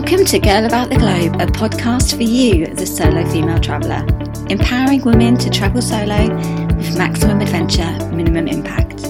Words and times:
Welcome 0.00 0.24
to 0.24 0.38
Girl 0.38 0.64
About 0.64 0.88
the 0.88 0.96
Globe, 0.96 1.34
a 1.42 1.46
podcast 1.46 2.16
for 2.16 2.22
you, 2.22 2.66
the 2.74 2.86
solo 2.86 3.22
female 3.30 3.60
traveller, 3.60 4.02
empowering 4.48 5.02
women 5.02 5.36
to 5.36 5.50
travel 5.50 5.82
solo 5.82 6.26
with 6.76 6.96
maximum 6.96 7.42
adventure, 7.42 7.92
minimum 8.10 8.48
impact. 8.48 9.04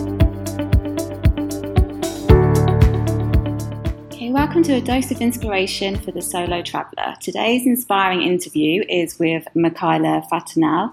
Okay, 4.12 4.32
welcome 4.32 4.64
to 4.64 4.72
a 4.72 4.80
dose 4.80 5.12
of 5.12 5.21
inspiration 5.21 5.96
for 5.96 6.10
the 6.10 6.21
solo 6.21 6.60
traveller. 6.60 7.14
Today's 7.20 7.68
inspiring 7.68 8.22
interview 8.22 8.84
is 8.88 9.16
with 9.16 9.46
Michaela 9.54 10.26
Fantinel 10.30 10.92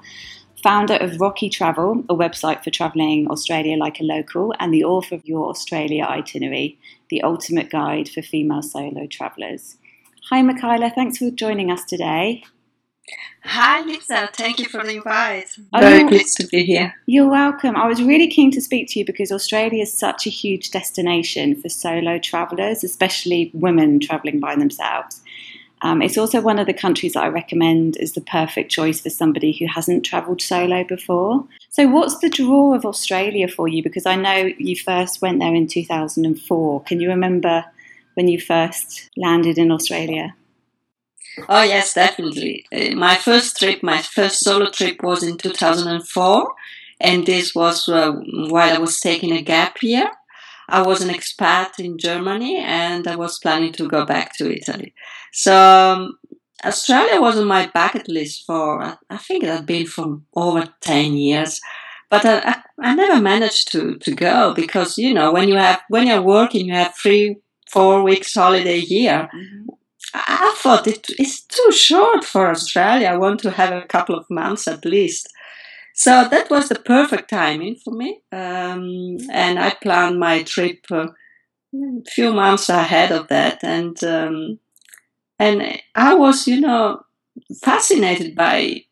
founder 0.63 0.95
of 0.95 1.21
Rocky 1.21 1.49
Travel, 1.49 2.03
a 2.09 2.15
website 2.15 2.63
for 2.63 2.71
travelling 2.71 3.27
Australia 3.29 3.77
like 3.77 3.99
a 3.99 4.03
local, 4.03 4.53
and 4.59 4.73
the 4.73 4.83
author 4.83 5.15
of 5.15 5.25
Your 5.25 5.49
Australia 5.49 6.03
Itinerary, 6.03 6.77
the 7.09 7.21
ultimate 7.21 7.69
guide 7.69 8.09
for 8.09 8.21
female 8.21 8.61
solo 8.61 9.07
travellers. 9.07 9.77
Hi, 10.29 10.41
Michaela. 10.41 10.89
Thanks 10.89 11.19
for 11.19 11.31
joining 11.31 11.71
us 11.71 11.85
today. 11.85 12.43
Hi, 13.45 13.81
Lisa. 13.83 14.29
Thank 14.33 14.59
you 14.59 14.65
for 14.65 14.83
the 14.83 14.97
invite. 14.97 15.55
Oh, 15.73 15.79
Very 15.79 16.05
pleased 16.05 16.35
to 16.37 16.47
be 16.47 16.65
here. 16.65 16.93
You're 17.05 17.29
welcome. 17.29 17.77
I 17.77 17.87
was 17.87 18.03
really 18.03 18.27
keen 18.27 18.51
to 18.51 18.59
speak 18.59 18.89
to 18.89 18.99
you 18.99 19.05
because 19.05 19.31
Australia 19.31 19.83
is 19.83 19.97
such 19.97 20.27
a 20.27 20.29
huge 20.29 20.71
destination 20.71 21.55
for 21.55 21.69
solo 21.69 22.19
travellers, 22.19 22.83
especially 22.83 23.51
women 23.53 24.01
travelling 24.01 24.41
by 24.41 24.57
themselves. 24.57 25.21
Um, 25.81 26.01
it's 26.01 26.17
also 26.17 26.41
one 26.41 26.59
of 26.59 26.67
the 26.67 26.73
countries 26.73 27.13
that 27.13 27.23
I 27.23 27.27
recommend 27.27 27.95
is 27.95 28.11
the 28.11 28.21
perfect 28.21 28.69
choice 28.69 28.99
for 28.99 29.09
somebody 29.09 29.53
who 29.53 29.67
hasn't 29.67 30.03
travelled 30.03 30.41
solo 30.41 30.83
before. 30.83 31.47
So, 31.69 31.87
what's 31.87 32.17
the 32.17 32.29
draw 32.29 32.73
of 32.73 32.83
Australia 32.83 33.47
for 33.47 33.69
you? 33.69 33.81
Because 33.81 34.05
I 34.05 34.15
know 34.15 34.49
you 34.57 34.75
first 34.75 35.21
went 35.21 35.39
there 35.39 35.55
in 35.55 35.67
2004. 35.67 36.83
Can 36.83 36.99
you 36.99 37.07
remember 37.07 37.63
when 38.17 38.27
you 38.27 38.39
first 38.39 39.11
landed 39.15 39.59
in 39.59 39.71
Australia? 39.71 40.35
Oh, 41.47 41.61
yes, 41.61 41.93
definitely. 41.93 42.65
Uh, 42.73 42.95
my 42.95 43.15
first 43.15 43.59
trip, 43.59 43.83
my 43.83 44.01
first 44.01 44.39
solo 44.39 44.71
trip 44.71 45.03
was 45.03 45.21
in 45.21 45.37
2004, 45.37 46.55
and 46.99 47.27
this 47.27 47.53
was 47.53 47.87
uh, 47.87 48.11
while 48.53 48.75
I 48.75 48.79
was 48.79 48.99
taking 48.99 49.31
a 49.31 49.43
gap 49.43 49.83
year. 49.83 50.09
I 50.67 50.81
was 50.81 51.01
an 51.01 51.09
expat 51.09 51.79
in 51.79 51.97
Germany 51.97 52.57
and 52.57 53.07
I 53.07 53.15
was 53.15 53.39
planning 53.39 53.71
to 53.73 53.87
go 53.87 54.03
back 54.03 54.35
to 54.37 54.51
Italy. 54.51 54.93
So 55.31 55.55
um, 55.55 56.19
Australia 56.65 57.21
was 57.21 57.37
on 57.37 57.47
my 57.47 57.67
bucket 57.73 58.09
list 58.09 58.45
for, 58.45 58.83
I 58.83 59.17
think 59.17 59.43
it 59.43 59.49
had 59.49 59.65
been 59.65 59.85
for 59.85 60.19
over 60.35 60.67
10 60.81 61.13
years. 61.13 61.61
But 62.09 62.25
I, 62.25 62.39
I, 62.39 62.61
I 62.81 62.95
never 62.95 63.21
managed 63.21 63.71
to, 63.71 63.95
to 63.99 64.11
go 64.13 64.53
because, 64.53 64.97
you 64.97 65.13
know, 65.13 65.31
when 65.31 65.47
you 65.47 65.55
have, 65.55 65.81
when 65.87 66.07
you're 66.07 66.21
working, 66.21 66.65
you 66.65 66.73
have 66.73 66.95
three, 66.95 67.37
four 67.71 68.03
weeks 68.03 68.33
holiday 68.33 68.75
a 68.75 68.89
year. 68.97 69.29
Mm-hmm. 69.33 69.69
I 70.13 70.55
thought 70.57 70.87
it 70.87 71.07
is 71.19 71.41
too 71.41 71.71
short 71.71 72.23
for 72.23 72.49
Australia. 72.49 73.07
I 73.07 73.17
want 73.17 73.39
to 73.41 73.51
have 73.51 73.71
a 73.71 73.85
couple 73.85 74.15
of 74.15 74.29
months 74.29 74.67
at 74.67 74.85
least. 74.85 75.27
So 75.93 76.27
that 76.29 76.49
was 76.49 76.69
the 76.69 76.75
perfect 76.75 77.29
timing 77.29 77.75
for 77.75 77.91
me. 77.91 78.21
Um, 78.31 79.17
and 79.31 79.59
I 79.59 79.75
planned 79.81 80.19
my 80.19 80.43
trip 80.43 80.85
a 80.91 81.07
few 82.07 82.33
months 82.33 82.69
ahead 82.69 83.11
of 83.11 83.27
that. 83.29 83.63
And, 83.63 84.01
um, 84.03 84.59
and 85.39 85.79
I 85.95 86.13
was, 86.13 86.47
you 86.47 86.61
know, 86.61 87.01
fascinated 87.63 88.35
by, 88.35 88.83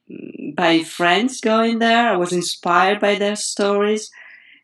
by 0.56 0.84
friends 0.84 1.42
going 1.42 1.80
there. 1.80 2.10
I 2.10 2.18
was 2.18 2.34
inspired 2.34 3.00
by 3.00 3.16
their 3.16 3.36
stories. 3.36 4.10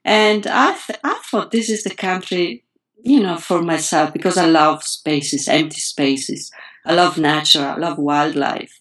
And 0.04 0.48
I, 0.48 0.76
th- 0.76 1.00
I 1.04 1.22
thought 1.30 1.52
this 1.52 1.70
is 1.70 1.84
the 1.84 1.94
country, 1.94 2.64
you 3.04 3.20
know, 3.22 3.38
for 3.38 3.62
myself 3.62 4.14
because 4.14 4.38
I 4.38 4.46
love 4.46 4.84
spaces, 4.84 5.48
empty 5.48 5.80
spaces. 5.80 6.52
I 6.86 6.94
love 6.94 7.18
nature. 7.18 7.66
I 7.66 7.78
love 7.78 7.98
wildlife. 7.98 8.80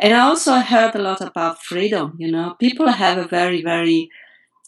And 0.00 0.14
I 0.14 0.20
also 0.20 0.54
heard 0.56 0.94
a 0.94 1.02
lot 1.02 1.20
about 1.20 1.62
freedom. 1.62 2.16
You 2.18 2.30
know, 2.30 2.56
people 2.60 2.88
have 2.88 3.18
a 3.18 3.28
very, 3.28 3.62
very 3.62 4.10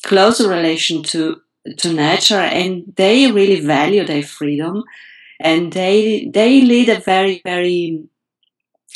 close 0.04 0.40
relation 0.40 1.02
to 1.04 1.40
to 1.78 1.92
nature, 1.92 2.40
and 2.40 2.84
they 2.96 3.30
really 3.32 3.60
value 3.60 4.04
their 4.06 4.22
freedom, 4.22 4.84
and 5.40 5.72
they 5.72 6.30
they 6.32 6.60
lead 6.62 6.88
a 6.90 7.00
very, 7.00 7.42
very 7.44 8.04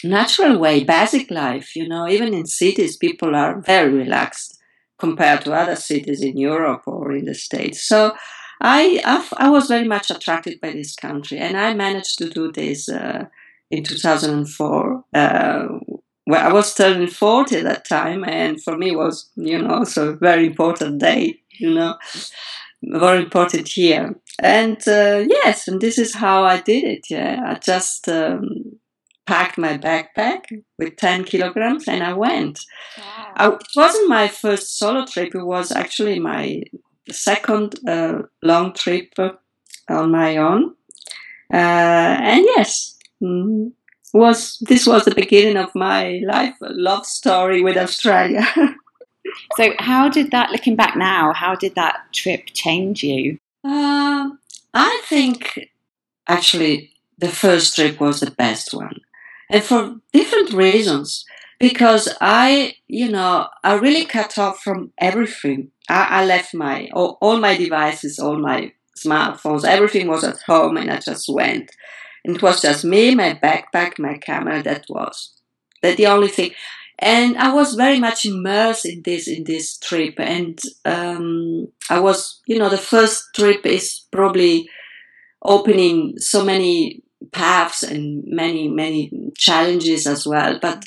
natural 0.03 0.59
way, 0.59 0.85
basic 0.85 1.31
life. 1.31 1.75
You 1.77 1.89
know, 1.89 2.09
even 2.09 2.35
in 2.35 2.47
cities, 2.47 2.97
people 2.97 3.35
are 3.35 3.61
very 3.61 3.93
relaxed 3.93 4.59
compared 4.99 5.43
to 5.43 5.53
other 5.53 5.77
cities 5.77 6.23
in 6.23 6.37
Europe 6.37 6.83
or 6.87 7.13
in 7.13 7.25
the 7.27 7.35
States. 7.35 7.81
So. 7.83 8.15
I, 8.61 9.01
I, 9.05 9.47
I 9.47 9.51
was 9.51 9.67
very 9.67 9.87
much 9.87 10.11
attracted 10.11 10.61
by 10.61 10.73
this 10.73 10.95
country, 10.95 11.39
and 11.39 11.57
I 11.57 11.75
managed 11.75 12.19
to 12.19 12.29
do 12.29 12.53
this 12.53 12.89
uh, 12.89 13.27
in 13.71 13.85
2004 13.85 15.05
uh, 15.15 15.69
well, 16.27 16.49
I 16.49 16.53
was 16.53 16.75
turning 16.75 17.09
40 17.09 17.57
at 17.57 17.65
that 17.65 17.87
time, 17.87 18.25
and 18.25 18.63
for 18.63 18.77
me 18.77 18.97
was, 18.97 19.31
you 19.37 19.61
know, 19.61 19.75
also 19.75 20.11
a 20.11 20.17
very 20.17 20.47
important 20.47 21.01
day, 21.01 21.41
you 21.59 21.75
know, 21.75 21.99
very 22.83 23.23
important 23.23 23.77
year. 23.77 24.15
And 24.39 24.77
uh, 24.89 25.25
yes, 25.29 25.69
and 25.69 25.81
this 25.81 25.99
is 25.99 26.15
how 26.15 26.45
I 26.45 26.61
did 26.61 26.85
it. 26.85 27.07
Yeah, 27.11 27.41
I 27.45 27.55
just 27.59 28.09
um, 28.09 28.79
packed 29.27 29.59
my 29.59 29.79
backpack 29.79 30.63
with 30.79 30.97
10 30.97 31.25
kilograms 31.25 31.87
and 31.87 32.03
I 32.03 32.15
went. 32.15 32.61
Wow. 32.99 33.33
I, 33.37 33.49
it 33.53 33.69
wasn't 33.77 34.09
my 34.09 34.29
first 34.29 34.79
solo 34.79 35.05
trip, 35.07 35.35
it 35.35 35.45
was 35.45 35.71
actually 35.73 36.19
my 36.19 36.63
second 37.11 37.79
uh, 37.89 38.23
long 38.43 38.73
trip 38.73 39.15
on 39.89 40.11
my 40.11 40.37
own. 40.37 40.75
Uh, 41.53 42.17
and 42.21 42.45
yes, 42.45 42.99
mm, 43.23 43.73
was 44.13 44.59
this 44.61 44.87
was 44.87 45.05
the 45.05 45.15
beginning 45.15 45.57
of 45.57 45.75
my 45.75 46.21
life 46.27 46.55
love 46.61 47.05
story 47.05 47.61
with 47.61 47.77
Australia. 47.77 48.47
so, 49.57 49.73
how 49.79 50.09
did 50.09 50.31
that, 50.31 50.51
looking 50.51 50.77
back 50.77 50.97
now, 50.97 51.33
how 51.33 51.55
did 51.55 51.75
that 51.75 51.97
trip 52.13 52.47
change 52.55 53.03
you? 53.03 53.39
Uh, 53.63 54.31
I 54.73 55.03
think 55.05 55.71
actually 56.29 56.93
the 57.19 57.29
first 57.29 57.75
trip 57.75 58.01
was 58.01 58.21
the 58.21 58.31
best 58.31 58.73
one, 58.73 59.01
and 59.51 59.63
for 59.63 59.97
different 60.13 60.53
reasons. 60.53 61.25
Because 61.69 62.05
I, 62.21 62.77
you 62.89 63.09
know, 63.17 63.49
I 63.63 63.75
really 63.75 64.05
cut 64.17 64.33
off 64.39 64.57
from 64.63 64.93
everything. 64.99 65.61
I, 65.89 66.03
I 66.19 66.21
left 66.35 66.53
my 66.55 66.77
all, 66.93 67.13
all 67.21 67.39
my 67.39 67.55
devices, 67.57 68.19
all 68.19 68.39
my 68.39 68.73
smartphones, 69.05 69.65
everything 69.65 70.07
was 70.09 70.25
at 70.25 70.41
home, 70.43 70.77
and 70.77 70.91
I 70.91 70.99
just 70.99 71.27
went 71.29 71.71
And 72.25 72.37
it 72.37 72.43
was 72.43 72.63
just 72.63 72.85
me, 72.85 73.15
my 73.15 73.33
backpack, 73.47 73.93
my 73.99 74.17
camera. 74.19 74.63
That 74.63 74.85
was 74.89 75.17
that 75.83 75.97
the 75.99 76.09
only 76.09 76.29
thing. 76.29 76.53
And 76.99 77.37
I 77.39 77.53
was 77.55 77.75
very 77.85 78.01
much 78.01 78.25
immersed 78.25 78.87
in 78.87 79.03
this 79.03 79.29
in 79.29 79.45
this 79.45 79.79
trip. 79.79 80.17
And 80.19 80.59
um, 80.85 81.69
I 81.91 82.01
was, 82.01 82.19
you 82.47 82.59
know, 82.59 82.71
the 82.71 82.79
first 82.95 83.19
trip 83.35 83.67
is 83.67 83.87
probably 84.13 84.69
opening 85.45 86.19
so 86.19 86.45
many 86.45 87.03
paths 87.33 87.83
and 87.83 88.25
many 88.27 88.69
many 88.69 89.11
challenges 89.37 90.07
as 90.07 90.27
well. 90.27 90.59
But 90.61 90.87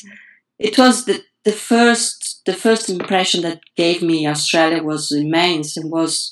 it 0.59 0.77
was 0.77 1.05
the 1.05 1.23
the 1.45 1.51
first 1.51 2.41
the 2.45 2.53
first 2.53 2.89
impression 2.89 3.41
that 3.41 3.61
gave 3.75 4.01
me 4.01 4.27
Australia 4.27 4.83
was 4.83 5.11
immense 5.11 5.77
and 5.77 5.91
was 5.91 6.31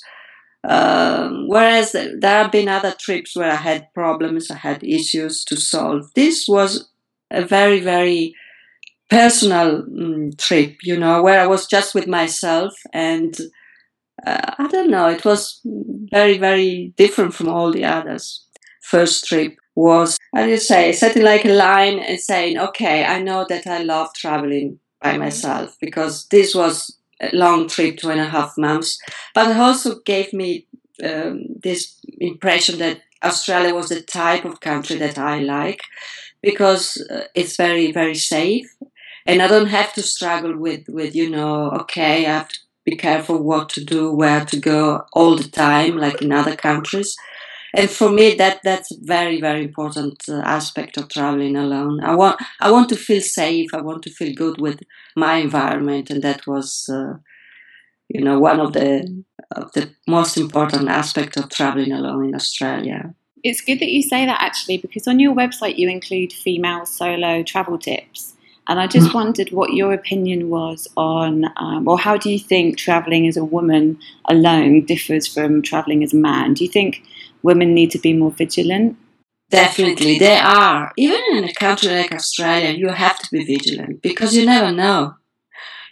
um, 0.68 1.46
whereas 1.46 1.92
there 1.92 2.10
have 2.42 2.50
been 2.50 2.68
other 2.68 2.92
trips 2.98 3.36
where 3.36 3.52
I 3.52 3.56
had 3.56 3.92
problems, 3.94 4.50
I 4.50 4.56
had 4.56 4.82
issues 4.82 5.44
to 5.44 5.56
solve. 5.56 6.10
This 6.14 6.46
was 6.48 6.88
a 7.30 7.44
very, 7.44 7.80
very 7.80 8.34
personal 9.08 9.84
um, 9.84 10.32
trip, 10.36 10.76
you 10.82 10.98
know, 10.98 11.22
where 11.22 11.40
I 11.40 11.46
was 11.46 11.66
just 11.66 11.94
with 11.94 12.08
myself 12.08 12.74
and 12.92 13.36
uh, 14.26 14.54
I 14.58 14.66
don't 14.66 14.90
know, 14.90 15.08
it 15.08 15.24
was 15.24 15.60
very, 15.64 16.38
very 16.38 16.92
different 16.96 17.34
from 17.34 17.48
all 17.48 17.70
the 17.70 17.84
others. 17.84 18.44
First 18.82 19.26
trip 19.26 19.56
was, 19.76 20.18
how 20.34 20.44
do 20.44 20.50
you 20.50 20.56
say, 20.56 20.92
setting 20.92 21.22
like 21.22 21.44
a 21.44 21.52
line 21.52 22.00
and 22.00 22.18
saying, 22.18 22.58
okay, 22.58 23.04
I 23.04 23.22
know 23.22 23.44
that 23.48 23.66
I 23.66 23.82
love 23.82 24.12
traveling 24.14 24.80
by 25.00 25.18
myself 25.18 25.76
because 25.80 26.26
this 26.28 26.54
was 26.54 26.96
a 27.20 27.30
long 27.32 27.68
trip, 27.68 27.98
two 27.98 28.10
and 28.10 28.20
a 28.20 28.24
half 28.24 28.56
months. 28.56 28.98
But 29.34 29.50
it 29.50 29.56
also 29.58 30.00
gave 30.00 30.32
me 30.32 30.66
um, 31.04 31.44
this 31.62 32.00
impression 32.18 32.78
that 32.78 33.02
Australia 33.22 33.74
was 33.74 33.90
the 33.90 34.00
type 34.00 34.44
of 34.44 34.60
country 34.60 34.96
that 34.96 35.18
I 35.18 35.40
like 35.40 35.82
because 36.42 36.96
uh, 37.10 37.24
it's 37.34 37.56
very, 37.56 37.92
very 37.92 38.14
safe. 38.14 38.66
And 39.26 39.42
I 39.42 39.48
don't 39.48 39.66
have 39.66 39.92
to 39.94 40.02
struggle 40.02 40.56
with, 40.56 40.88
with, 40.88 41.14
you 41.14 41.28
know, 41.28 41.70
okay, 41.80 42.26
I 42.26 42.30
have 42.30 42.48
to 42.48 42.58
be 42.84 42.96
careful 42.96 43.42
what 43.42 43.68
to 43.70 43.84
do, 43.84 44.12
where 44.12 44.44
to 44.44 44.56
go 44.58 45.04
all 45.12 45.36
the 45.36 45.48
time, 45.48 45.96
like 45.98 46.22
in 46.22 46.32
other 46.32 46.54
countries. 46.54 47.16
And 47.76 47.90
for 47.90 48.10
me, 48.10 48.34
that 48.36 48.60
that's 48.64 48.90
a 48.90 48.96
very 49.02 49.40
very 49.40 49.62
important 49.62 50.24
uh, 50.28 50.40
aspect 50.58 50.96
of 50.96 51.08
traveling 51.08 51.56
alone. 51.56 52.02
I 52.02 52.14
want 52.14 52.40
I 52.60 52.70
want 52.70 52.88
to 52.88 52.96
feel 52.96 53.20
safe. 53.20 53.68
I 53.74 53.82
want 53.82 54.02
to 54.04 54.10
feel 54.10 54.34
good 54.34 54.60
with 54.60 54.80
my 55.14 55.36
environment, 55.36 56.10
and 56.10 56.22
that 56.22 56.46
was, 56.46 56.88
uh, 56.88 57.14
you 58.08 58.22
know, 58.24 58.38
one 58.40 58.60
of 58.60 58.72
the 58.72 59.24
of 59.50 59.72
the 59.72 59.90
most 60.08 60.36
important 60.36 60.88
aspects 60.88 61.36
of 61.36 61.50
traveling 61.50 61.92
alone 61.92 62.24
in 62.28 62.34
Australia. 62.34 63.14
It's 63.42 63.60
good 63.60 63.78
that 63.80 63.90
you 63.90 64.02
say 64.02 64.26
that 64.26 64.40
actually, 64.40 64.78
because 64.78 65.06
on 65.06 65.20
your 65.20 65.34
website 65.34 65.76
you 65.76 65.88
include 65.88 66.32
female 66.32 66.86
solo 66.86 67.42
travel 67.42 67.78
tips. 67.78 68.32
And 68.68 68.80
I 68.80 68.88
just 68.88 69.10
mm. 69.10 69.14
wondered 69.14 69.52
what 69.52 69.74
your 69.74 69.92
opinion 69.92 70.48
was 70.48 70.88
on, 70.96 71.44
um, 71.56 71.86
or 71.86 71.98
how 71.98 72.16
do 72.16 72.28
you 72.28 72.38
think 72.38 72.76
traveling 72.76 73.28
as 73.28 73.36
a 73.36 73.44
woman 73.44 73.96
alone 74.28 74.84
differs 74.84 75.28
from 75.28 75.62
traveling 75.62 76.02
as 76.02 76.12
a 76.12 76.16
man? 76.16 76.54
Do 76.54 76.64
you 76.64 76.70
think 76.70 77.02
women 77.50 77.74
need 77.74 77.90
to 77.92 77.98
be 78.06 78.12
more 78.12 78.34
vigilant? 78.42 78.96
Definitely, 79.50 80.18
they 80.18 80.38
are. 80.38 80.92
Even 80.96 81.22
in 81.36 81.44
a 81.44 81.54
country 81.54 81.90
like 81.90 82.12
Australia, 82.12 82.70
you 82.70 82.88
have 82.88 83.18
to 83.20 83.28
be 83.30 83.44
vigilant 83.54 84.02
because 84.02 84.36
you 84.36 84.44
never 84.44 84.72
know. 84.72 85.14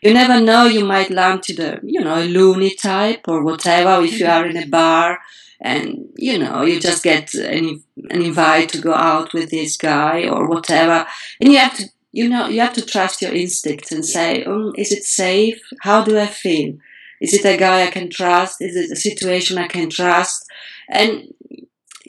You 0.02 0.12
never 0.12 0.38
know, 0.40 0.64
you 0.66 0.84
might 0.84 1.10
land 1.10 1.44
to 1.44 1.54
the, 1.54 1.80
you 1.82 2.00
know, 2.06 2.20
loony 2.36 2.74
type 2.74 3.22
or 3.26 3.42
whatever 3.42 4.04
if 4.04 4.18
you 4.20 4.26
are 4.26 4.46
in 4.46 4.58
a 4.58 4.66
bar 4.66 5.20
and 5.64 6.08
you 6.16 6.38
know 6.38 6.62
you 6.62 6.78
just 6.78 7.02
get 7.02 7.34
an, 7.34 7.82
an 8.10 8.22
invite 8.22 8.68
to 8.68 8.80
go 8.80 8.94
out 8.94 9.32
with 9.32 9.50
this 9.50 9.76
guy 9.76 10.28
or 10.28 10.46
whatever 10.46 11.06
and 11.40 11.50
you 11.52 11.58
have 11.58 11.76
to 11.76 11.84
you 12.12 12.28
know 12.28 12.46
you 12.48 12.60
have 12.60 12.74
to 12.74 12.84
trust 12.84 13.22
your 13.22 13.32
instincts 13.32 13.90
and 13.90 14.04
say 14.04 14.44
oh, 14.44 14.72
is 14.76 14.92
it 14.92 15.04
safe 15.04 15.60
how 15.80 16.04
do 16.04 16.18
i 16.18 16.26
feel 16.26 16.74
is 17.20 17.32
it 17.32 17.44
a 17.44 17.56
guy 17.56 17.82
i 17.82 17.90
can 17.90 18.10
trust 18.10 18.60
is 18.60 18.76
it 18.76 18.90
a 18.90 18.96
situation 18.96 19.56
i 19.58 19.66
can 19.66 19.88
trust 19.88 20.44
and 20.90 21.32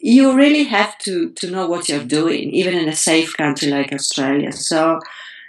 you 0.05 0.35
really 0.35 0.65
have 0.65 0.95
to 0.99 1.31
to 1.31 1.49
know 1.49 1.65
what 1.67 1.89
you're 1.89 2.13
doing 2.19 2.51
even 2.51 2.75
in 2.75 2.87
a 2.87 2.95
safe 3.09 3.35
country 3.35 3.69
like 3.69 3.91
australia. 3.91 4.51
So 4.51 4.99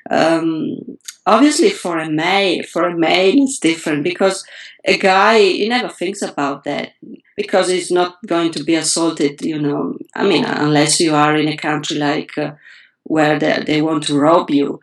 um, 0.09 0.99
obviously 1.27 1.71
for 1.71 1.99
a 1.99 2.09
male 2.09 2.63
for 2.73 2.85
a 2.89 2.97
male 2.97 3.35
it's 3.45 3.59
different 3.59 4.03
because 4.03 4.47
a 4.87 4.97
guy 4.97 5.39
he 5.41 5.69
never 5.69 5.91
thinks 5.91 6.23
about 6.23 6.65
that 6.65 6.93
because 7.37 7.69
he's 7.69 7.91
not 7.91 8.13
going 8.27 8.51
to 8.53 8.65
be 8.65 8.75
assaulted 8.77 9.43
you 9.43 9.59
know. 9.61 9.99
I 10.15 10.23
mean 10.27 10.47
unless 10.47 11.01
you 11.01 11.15
are 11.15 11.37
in 11.37 11.49
a 11.49 11.57
country 11.69 11.99
like 11.99 12.33
uh, 12.39 12.53
where 13.03 13.39
they, 13.39 13.63
they 13.67 13.83
want 13.83 14.05
to 14.05 14.19
rob 14.19 14.49
you. 14.49 14.81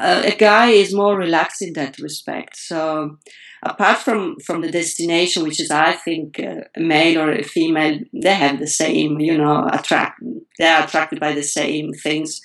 Uh, 0.00 0.22
a 0.24 0.34
guy 0.34 0.70
is 0.70 0.92
more 0.92 1.16
relaxed 1.16 1.62
in 1.62 1.74
that 1.74 1.98
respect. 1.98 2.56
So 2.56 3.18
apart 3.62 3.98
from 3.98 4.36
from 4.40 4.60
the 4.60 4.70
destination 4.70 5.42
which 5.44 5.60
is 5.60 5.70
i 5.70 5.92
think 5.92 6.40
uh, 6.40 6.62
a 6.76 6.80
male 6.80 7.20
or 7.20 7.30
a 7.32 7.42
female 7.42 7.98
they 8.12 8.34
have 8.34 8.58
the 8.58 8.66
same 8.66 9.20
you 9.20 9.36
know 9.38 9.68
attract 9.72 10.20
they 10.58 10.68
are 10.68 10.84
attracted 10.84 11.20
by 11.20 11.32
the 11.32 11.42
same 11.42 11.92
things. 11.92 12.40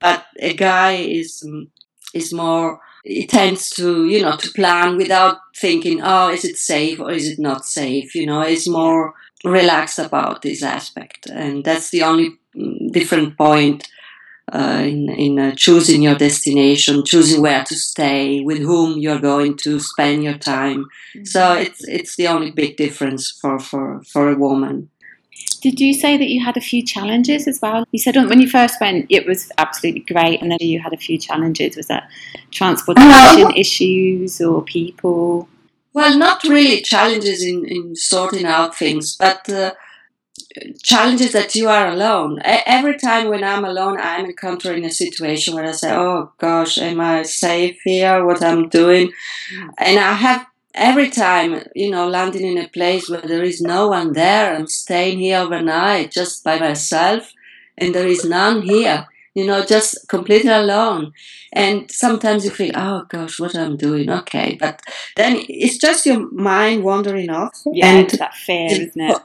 But 0.00 0.24
a 0.38 0.54
guy 0.54 0.92
is 0.92 1.46
is 2.14 2.32
more 2.32 2.80
it 3.04 3.28
tends 3.28 3.70
to 3.70 4.06
you 4.06 4.22
know 4.22 4.36
to 4.36 4.50
plan 4.52 4.96
without 4.96 5.36
thinking 5.56 6.00
oh 6.02 6.30
is 6.30 6.44
it 6.44 6.56
safe 6.56 7.00
or 7.00 7.10
is 7.10 7.28
it 7.28 7.38
not 7.38 7.64
safe? 7.64 8.14
You 8.14 8.26
know 8.26 8.40
it's 8.40 8.68
more 8.68 9.14
relaxed 9.44 9.98
about 9.98 10.42
this 10.42 10.62
aspect. 10.62 11.26
And 11.26 11.64
that's 11.64 11.90
the 11.90 12.02
only 12.02 12.38
mm, 12.56 12.90
different 12.92 13.36
point 13.36 13.88
uh, 14.52 14.82
in, 14.82 15.08
in 15.10 15.38
uh, 15.38 15.54
choosing 15.54 16.02
your 16.02 16.14
destination, 16.14 17.04
choosing 17.04 17.42
where 17.42 17.64
to 17.64 17.74
stay, 17.74 18.40
with 18.40 18.58
whom 18.58 18.98
you're 18.98 19.20
going 19.20 19.56
to 19.58 19.78
spend 19.80 20.24
your 20.24 20.38
time. 20.38 20.86
Mm-hmm. 21.14 21.24
So 21.24 21.54
it's 21.54 21.86
it's 21.86 22.16
the 22.16 22.28
only 22.28 22.50
big 22.50 22.76
difference 22.76 23.30
for, 23.40 23.58
for, 23.58 24.02
for 24.04 24.30
a 24.30 24.36
woman. 24.36 24.90
Did 25.60 25.80
you 25.80 25.92
say 25.92 26.16
that 26.16 26.28
you 26.28 26.44
had 26.44 26.56
a 26.56 26.60
few 26.60 26.84
challenges 26.84 27.48
as 27.48 27.60
well? 27.60 27.84
You 27.90 27.98
said 27.98 28.16
when 28.16 28.40
you 28.40 28.48
first 28.48 28.80
went, 28.80 29.06
it 29.08 29.26
was 29.26 29.50
absolutely 29.58 30.00
great, 30.02 30.40
and 30.40 30.50
then 30.50 30.58
you 30.60 30.80
had 30.80 30.92
a 30.92 30.96
few 30.96 31.18
challenges. 31.18 31.76
Was 31.76 31.88
that 31.88 32.08
transportation 32.50 33.50
issues 33.56 34.40
or 34.40 34.62
people? 34.62 35.48
Well, 35.92 36.16
not 36.16 36.44
really 36.44 36.80
challenges 36.82 37.42
in, 37.44 37.64
in 37.66 37.96
sorting 37.96 38.44
out 38.44 38.76
things, 38.76 39.16
but 39.16 39.48
uh, 39.50 39.72
challenges 40.82 41.32
that 41.32 41.54
you 41.54 41.68
are 41.68 41.88
alone. 41.88 42.40
Every 42.44 42.96
time 42.98 43.28
when 43.28 43.44
I'm 43.44 43.64
alone, 43.64 43.98
I'm 44.00 44.26
encountering 44.26 44.84
a 44.84 44.90
situation 44.90 45.54
where 45.54 45.66
I 45.66 45.72
say, 45.72 45.92
"Oh 45.92 46.32
gosh, 46.38 46.78
am 46.78 47.00
I 47.00 47.22
safe 47.22 47.78
here? 47.84 48.24
What 48.24 48.42
I'm 48.42 48.68
doing?" 48.68 49.08
Mm. 49.08 49.70
And 49.78 49.98
I 49.98 50.12
have 50.12 50.46
every 50.74 51.10
time, 51.10 51.62
you 51.74 51.90
know, 51.90 52.08
landing 52.08 52.46
in 52.46 52.58
a 52.58 52.68
place 52.68 53.08
where 53.08 53.20
there 53.20 53.42
is 53.42 53.60
no 53.60 53.88
one 53.88 54.12
there, 54.12 54.54
I'm 54.54 54.66
staying 54.66 55.18
here 55.18 55.38
overnight 55.40 56.12
just 56.12 56.44
by 56.44 56.58
myself, 56.58 57.32
and 57.76 57.94
there 57.94 58.06
is 58.06 58.24
none 58.24 58.62
here, 58.62 59.06
you 59.34 59.44
know, 59.46 59.64
just 59.64 60.08
completely 60.08 60.50
alone. 60.50 61.12
And 61.52 61.90
sometimes 61.90 62.44
you 62.44 62.50
feel, 62.50 62.72
oh 62.76 63.04
gosh, 63.08 63.40
what 63.40 63.54
I'm 63.56 63.76
doing, 63.76 64.10
okay, 64.10 64.56
but 64.60 64.80
then 65.16 65.42
it's 65.48 65.78
just 65.78 66.06
your 66.06 66.30
mind 66.32 66.84
wandering 66.84 67.30
off. 67.30 67.62
Yeah, 67.66 67.86
and 67.86 68.10
that 68.10 68.34
fear, 68.34 68.68
isn't 68.70 69.00
it? 69.00 69.18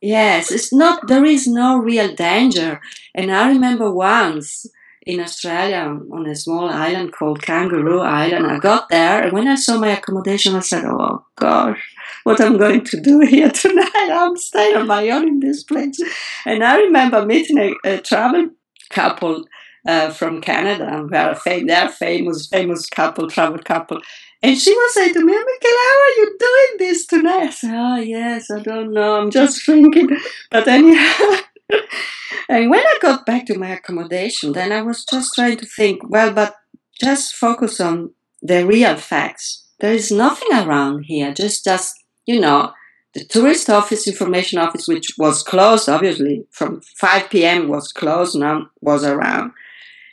Yes, 0.00 0.50
it's 0.52 0.72
not. 0.72 1.08
There 1.08 1.24
is 1.24 1.46
no 1.46 1.76
real 1.78 2.14
danger. 2.14 2.80
And 3.14 3.32
I 3.32 3.48
remember 3.48 3.90
once 3.90 4.66
in 5.04 5.18
Australia 5.20 5.98
on 6.12 6.26
a 6.26 6.36
small 6.36 6.68
island 6.68 7.12
called 7.12 7.42
Kangaroo 7.42 8.00
Island. 8.00 8.46
I 8.46 8.58
got 8.58 8.88
there, 8.90 9.22
and 9.24 9.32
when 9.32 9.48
I 9.48 9.56
saw 9.56 9.76
my 9.78 9.88
accommodation, 9.88 10.54
I 10.54 10.60
said, 10.60 10.84
"Oh 10.84 11.24
gosh, 11.36 11.80
what 12.22 12.40
I'm 12.40 12.58
going 12.58 12.84
to 12.84 13.00
do 13.00 13.20
here 13.34 13.50
tonight? 13.50 14.10
I'm 14.12 14.36
staying 14.36 14.76
on 14.76 14.86
my 14.86 15.08
own 15.10 15.26
in 15.26 15.40
this 15.40 15.64
place." 15.64 15.98
And 16.46 16.62
I 16.62 16.76
remember 16.78 17.26
meeting 17.26 17.58
a, 17.58 17.74
a 17.84 17.98
travel 17.98 18.50
couple 18.90 19.44
uh, 19.86 20.10
from 20.10 20.40
Canada, 20.40 21.06
fam- 21.34 21.66
they're 21.66 21.88
famous, 21.88 22.46
famous 22.46 22.86
couple, 22.88 23.28
travel 23.28 23.58
couple. 23.58 24.00
And 24.42 24.56
she 24.56 24.72
was 24.72 24.94
saying 24.94 25.14
to 25.14 25.24
me, 25.24 25.32
Michael, 25.32 25.46
how 25.62 26.00
are 26.00 26.16
you 26.16 26.36
doing 26.38 26.76
this 26.78 27.06
tonight? 27.06 27.42
I 27.42 27.50
said, 27.50 27.74
Oh, 27.74 27.96
yes, 27.96 28.50
I 28.50 28.60
don't 28.60 28.92
know. 28.92 29.20
I'm 29.20 29.30
just 29.30 29.62
thinking. 29.66 30.16
But 30.50 30.68
anyhow, 30.68 31.38
and 32.48 32.70
when 32.70 32.80
I 32.80 32.98
got 33.02 33.26
back 33.26 33.46
to 33.46 33.58
my 33.58 33.70
accommodation, 33.70 34.52
then 34.52 34.70
I 34.70 34.82
was 34.82 35.04
just 35.04 35.34
trying 35.34 35.56
to 35.56 35.66
think, 35.66 36.08
well, 36.08 36.32
but 36.32 36.54
just 37.00 37.34
focus 37.34 37.80
on 37.80 38.12
the 38.40 38.64
real 38.64 38.96
facts. 38.96 39.64
There 39.80 39.92
is 39.92 40.10
nothing 40.10 40.52
around 40.52 41.04
here, 41.04 41.32
just, 41.32 41.64
just, 41.64 41.96
you 42.26 42.40
know, 42.40 42.72
the 43.14 43.24
tourist 43.24 43.70
office, 43.70 44.06
information 44.06 44.58
office, 44.58 44.86
which 44.86 45.14
was 45.18 45.42
closed, 45.42 45.88
obviously, 45.88 46.46
from 46.50 46.80
5 46.96 47.30
p.m. 47.30 47.68
was 47.68 47.92
closed, 47.92 48.36
none 48.36 48.68
was 48.80 49.04
around. 49.04 49.52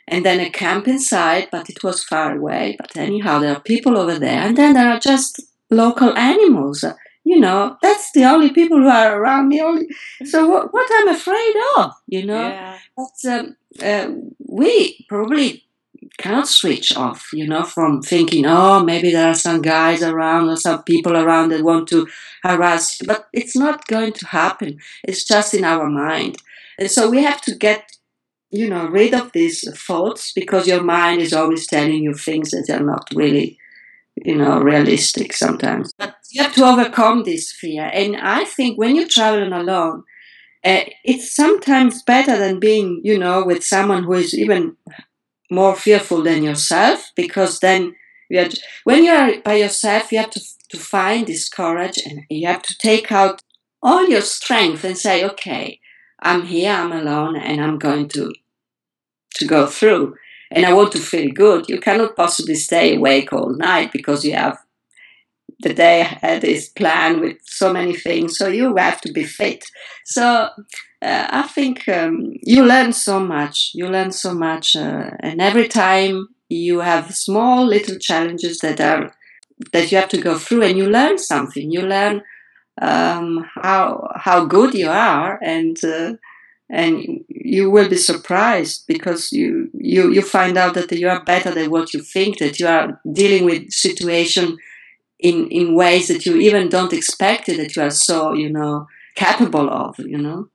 And 0.08 0.24
then 0.24 0.40
a 0.40 0.50
camp 0.50 0.86
inside, 0.86 1.48
but 1.50 1.68
it 1.68 1.82
was 1.82 2.04
far 2.04 2.36
away. 2.36 2.76
But 2.78 2.96
anyhow, 2.96 3.40
there 3.40 3.54
are 3.56 3.60
people 3.60 3.98
over 3.98 4.18
there. 4.18 4.40
And 4.40 4.56
then 4.56 4.74
there 4.74 4.88
are 4.88 5.00
just 5.00 5.40
local 5.70 6.16
animals 6.16 6.84
you 7.26 7.40
know, 7.40 7.76
that's 7.82 8.12
the 8.12 8.24
only 8.24 8.52
people 8.52 8.78
who 8.78 8.86
are 8.86 9.20
around 9.20 9.48
me. 9.48 9.60
Only 9.60 9.88
so 10.24 10.46
what, 10.46 10.72
what 10.72 10.88
I'm 10.94 11.08
afraid 11.08 11.54
of, 11.76 11.92
you 12.06 12.24
know, 12.24 12.48
yeah. 12.48 12.78
but 12.96 13.28
um, 13.28 13.56
uh, 13.82 14.12
we 14.38 15.04
probably 15.08 15.64
cannot 16.18 16.46
switch 16.46 16.96
off, 16.96 17.30
you 17.32 17.44
know, 17.48 17.64
from 17.64 18.00
thinking, 18.00 18.46
oh, 18.46 18.84
maybe 18.84 19.10
there 19.10 19.28
are 19.28 19.34
some 19.34 19.60
guys 19.60 20.04
around 20.04 20.48
or 20.48 20.56
some 20.56 20.84
people 20.84 21.16
around 21.16 21.48
that 21.48 21.64
want 21.64 21.88
to 21.88 22.06
harass 22.44 23.00
you, 23.00 23.08
but 23.08 23.26
it's 23.32 23.56
not 23.56 23.88
going 23.88 24.12
to 24.12 24.26
happen. 24.28 24.78
It's 25.02 25.24
just 25.24 25.52
in 25.52 25.64
our 25.64 25.90
mind, 25.90 26.36
and 26.78 26.88
so 26.88 27.10
we 27.10 27.24
have 27.24 27.40
to 27.42 27.56
get. 27.56 27.90
You 28.56 28.68
know, 28.70 28.86
rid 28.86 29.14
of 29.14 29.32
these 29.32 29.60
thoughts 29.78 30.32
because 30.32 30.66
your 30.66 30.82
mind 30.82 31.20
is 31.20 31.32
always 31.32 31.66
telling 31.66 32.02
you 32.02 32.14
things 32.14 32.50
that 32.50 32.68
are 32.70 32.84
not 32.84 33.08
really 33.14 33.58
you 34.24 34.34
know, 34.34 34.60
realistic 34.60 35.32
sometimes. 35.32 35.92
But 35.98 36.16
you 36.30 36.42
have 36.42 36.54
to 36.54 36.64
overcome 36.64 37.24
this 37.24 37.52
fear. 37.52 37.90
And 37.92 38.16
I 38.16 38.44
think 38.44 38.78
when 38.78 38.96
you're 38.96 39.08
traveling 39.08 39.52
alone, 39.52 40.04
uh, 40.64 40.84
it's 41.04 41.34
sometimes 41.34 42.02
better 42.02 42.38
than 42.38 42.58
being, 42.58 43.00
you 43.04 43.18
know, 43.18 43.44
with 43.44 43.64
someone 43.64 44.04
who 44.04 44.14
is 44.14 44.34
even 44.34 44.76
more 45.50 45.76
fearful 45.76 46.22
than 46.22 46.42
yourself, 46.42 47.12
because 47.14 47.60
then 47.60 47.94
you 48.28 48.38
have 48.38 48.48
to, 48.48 48.60
when 48.84 49.04
you 49.04 49.12
are 49.12 49.40
by 49.42 49.54
yourself, 49.54 50.10
you 50.10 50.18
have 50.18 50.30
to, 50.30 50.40
to 50.70 50.76
find 50.76 51.26
this 51.26 51.48
courage 51.48 51.98
and 52.04 52.22
you 52.28 52.48
have 52.48 52.62
to 52.62 52.76
take 52.78 53.12
out 53.12 53.42
all 53.82 54.08
your 54.08 54.22
strength 54.22 54.82
and 54.82 54.98
say, 54.98 55.24
okay, 55.24 55.78
I'm 56.20 56.46
here, 56.46 56.72
I'm 56.72 56.90
alone, 56.90 57.36
and 57.36 57.62
I'm 57.62 57.78
going 57.78 58.08
to 58.08 58.32
to 59.36 59.46
go 59.46 59.66
through 59.66 60.16
and 60.50 60.64
I 60.64 60.72
want 60.72 60.92
to 60.92 60.98
feel 61.00 61.30
good, 61.32 61.68
you 61.68 61.80
cannot 61.80 62.16
possibly 62.16 62.54
stay 62.54 62.96
awake 62.96 63.32
all 63.32 63.50
night 63.56 63.92
because 63.92 64.24
you 64.24 64.34
have 64.34 64.58
the 65.60 65.72
day 65.72 66.00
ahead 66.02 66.44
is 66.44 66.68
planned 66.68 67.20
with 67.20 67.38
so 67.44 67.72
many 67.72 67.94
things, 67.94 68.36
so 68.36 68.48
you 68.48 68.76
have 68.76 69.00
to 69.00 69.12
be 69.12 69.24
fit. 69.24 69.64
So 70.04 70.24
uh, 71.02 71.26
I 71.30 71.42
think 71.42 71.88
um, 71.88 72.34
you 72.42 72.64
learn 72.64 72.92
so 72.92 73.18
much. 73.20 73.70
You 73.74 73.88
learn 73.88 74.12
so 74.12 74.34
much, 74.34 74.76
uh, 74.76 75.10
and 75.20 75.40
every 75.40 75.68
time 75.68 76.28
you 76.48 76.80
have 76.80 77.14
small 77.14 77.64
little 77.66 77.98
challenges 77.98 78.58
that 78.58 78.80
are 78.80 79.14
that 79.72 79.90
you 79.90 79.98
have 79.98 80.10
to 80.10 80.20
go 80.20 80.36
through, 80.38 80.62
and 80.64 80.76
you 80.76 80.86
learn 80.88 81.18
something. 81.18 81.70
You 81.70 81.82
learn 81.82 82.22
um, 82.82 83.46
how 83.54 84.08
how 84.16 84.44
good 84.46 84.74
you 84.74 84.90
are, 84.90 85.38
and 85.42 85.76
uh, 85.84 86.14
and 86.68 87.24
you 87.28 87.70
will 87.70 87.88
be 87.88 87.96
surprised 87.96 88.84
because 88.88 89.30
you, 89.32 89.70
you 89.74 90.12
you 90.12 90.22
find 90.22 90.56
out 90.56 90.74
that 90.74 90.90
you 90.92 91.08
are 91.08 91.24
better 91.24 91.52
than 91.52 91.70
what 91.70 91.94
you 91.94 92.00
think 92.00 92.38
that 92.38 92.58
you 92.58 92.66
are 92.66 93.00
dealing 93.12 93.44
with 93.44 93.70
situation 93.70 94.58
in 95.20 95.48
in 95.48 95.74
ways 95.74 96.08
that 96.08 96.26
you 96.26 96.36
even 96.36 96.68
don't 96.68 96.92
expect 96.92 97.48
it 97.48 97.56
that 97.56 97.76
you 97.76 97.82
are 97.82 97.90
so 97.90 98.32
you 98.32 98.50
know 98.50 98.86
capable 99.14 99.70
of 99.70 99.98
you 99.98 100.18
know 100.18 100.48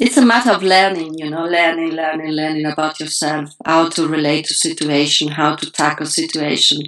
it's 0.00 0.16
a 0.16 0.26
matter 0.26 0.50
of 0.50 0.62
learning, 0.62 1.18
you 1.18 1.30
know, 1.30 1.44
learning, 1.44 1.92
learning, 1.92 2.32
learning 2.32 2.66
about 2.66 2.98
yourself, 2.98 3.54
how 3.64 3.88
to 3.90 4.08
relate 4.08 4.46
to 4.46 4.54
situation, 4.54 5.28
how 5.28 5.54
to 5.54 5.70
tackle 5.70 6.06
situation. 6.06 6.82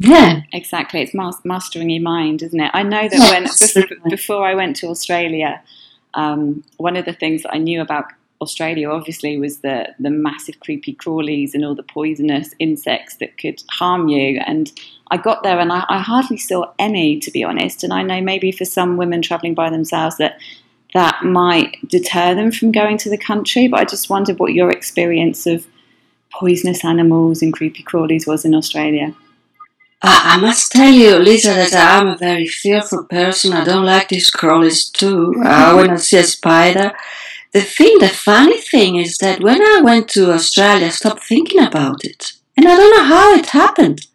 Yeah, 0.00 0.40
exactly. 0.52 1.02
It's 1.02 1.14
mastering 1.44 1.90
your 1.90 2.02
mind, 2.02 2.42
isn't 2.42 2.58
it? 2.58 2.70
I 2.74 2.82
know 2.82 3.08
that 3.08 3.12
yes. 3.12 3.76
when 3.76 3.86
before 4.10 4.44
I 4.44 4.54
went 4.54 4.76
to 4.76 4.88
Australia, 4.88 5.62
um, 6.14 6.64
one 6.76 6.96
of 6.96 7.04
the 7.04 7.12
things 7.12 7.42
I 7.48 7.58
knew 7.58 7.80
about 7.80 8.06
Australia 8.40 8.88
obviously 8.88 9.38
was 9.38 9.58
the 9.58 9.94
the 9.98 10.10
massive 10.10 10.60
creepy 10.60 10.94
crawlies 10.94 11.52
and 11.52 11.64
all 11.64 11.74
the 11.74 11.82
poisonous 11.82 12.54
insects 12.58 13.16
that 13.16 13.36
could 13.36 13.62
harm 13.70 14.08
you. 14.08 14.40
And 14.46 14.72
I 15.10 15.18
got 15.18 15.42
there 15.42 15.58
and 15.58 15.72
I, 15.72 15.84
I 15.88 15.98
hardly 15.98 16.38
saw 16.38 16.72
any, 16.78 17.18
to 17.20 17.30
be 17.30 17.44
honest. 17.44 17.84
And 17.84 17.92
I 17.92 18.02
know 18.02 18.20
maybe 18.20 18.50
for 18.50 18.64
some 18.64 18.96
women 18.96 19.20
traveling 19.20 19.54
by 19.54 19.68
themselves 19.68 20.16
that 20.16 20.38
that 20.94 21.22
might 21.22 21.76
deter 21.88 22.34
them 22.34 22.50
from 22.50 22.72
going 22.72 22.96
to 22.98 23.10
the 23.10 23.18
country. 23.18 23.68
But 23.68 23.80
I 23.80 23.84
just 23.84 24.08
wondered 24.08 24.38
what 24.38 24.54
your 24.54 24.70
experience 24.70 25.46
of 25.46 25.66
poisonous 26.32 26.84
animals 26.84 27.42
and 27.42 27.52
creepy 27.52 27.82
crawlies 27.82 28.26
was 28.26 28.44
in 28.44 28.54
Australia. 28.54 29.14
I 30.02 30.38
must 30.40 30.72
tell 30.72 30.90
you, 30.90 31.18
Lisa, 31.18 31.50
that 31.50 31.74
I'm 31.74 32.08
a 32.08 32.16
very 32.16 32.46
fearful 32.46 33.04
person. 33.04 33.52
I 33.52 33.64
don't 33.64 33.84
like 33.84 34.08
these 34.08 34.30
crawlies 34.30 34.90
too. 34.90 35.34
Uh, 35.44 35.74
when 35.74 35.90
I 35.90 35.96
see 35.96 36.16
a 36.16 36.24
spider, 36.24 36.92
the 37.52 37.60
thing, 37.60 37.98
the 37.98 38.08
funny 38.08 38.60
thing 38.60 38.96
is 38.96 39.18
that 39.18 39.42
when 39.42 39.60
I 39.60 39.80
went 39.82 40.08
to 40.10 40.32
Australia, 40.32 40.86
I 40.86 40.90
stopped 40.90 41.24
thinking 41.24 41.60
about 41.60 42.04
it, 42.04 42.32
and 42.56 42.66
I 42.66 42.76
don't 42.76 42.96
know 42.96 43.04
how 43.04 43.34
it 43.34 43.46
happened. 43.46 44.06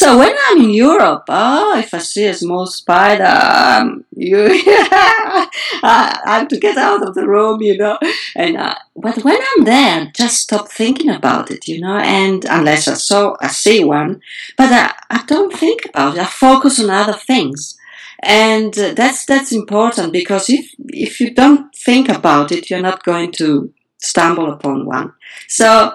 So 0.00 0.16
when 0.16 0.32
I'm 0.46 0.60
in 0.60 0.70
Europe, 0.70 1.24
oh, 1.28 1.76
if 1.76 1.92
I 1.92 1.98
see 1.98 2.26
a 2.26 2.32
small 2.32 2.66
spider, 2.66 3.24
um, 3.24 4.04
you, 4.14 4.46
I, 4.48 6.20
have 6.24 6.46
to 6.48 6.56
get 6.56 6.76
out 6.76 7.02
of 7.04 7.16
the 7.16 7.26
room, 7.26 7.60
you 7.62 7.76
know. 7.76 7.98
And 8.36 8.56
uh, 8.56 8.76
but 8.94 9.16
when 9.24 9.40
I'm 9.40 9.64
there, 9.64 10.12
just 10.14 10.36
stop 10.36 10.68
thinking 10.68 11.10
about 11.10 11.50
it, 11.50 11.66
you 11.66 11.80
know. 11.80 11.96
And 11.98 12.44
unless 12.44 12.86
I 12.86 12.94
saw, 12.94 13.36
I 13.40 13.48
see 13.48 13.82
one, 13.82 14.20
but 14.56 14.70
I, 14.72 14.94
I 15.10 15.24
don't 15.26 15.52
think 15.52 15.86
about 15.86 16.14
it. 16.14 16.20
I 16.20 16.26
focus 16.26 16.78
on 16.78 16.90
other 16.90 17.18
things 17.30 17.76
and 18.20 18.78
uh, 18.78 18.94
that's 18.94 19.24
that's 19.26 19.52
important 19.52 20.12
because 20.12 20.50
if 20.50 20.74
if 20.88 21.20
you 21.20 21.32
don't 21.32 21.72
think 21.74 22.08
about 22.08 22.50
it 22.50 22.68
you're 22.68 22.88
not 22.90 23.04
going 23.04 23.30
to 23.30 23.72
stumble 23.98 24.50
upon 24.52 24.84
one 24.84 25.12
so 25.46 25.92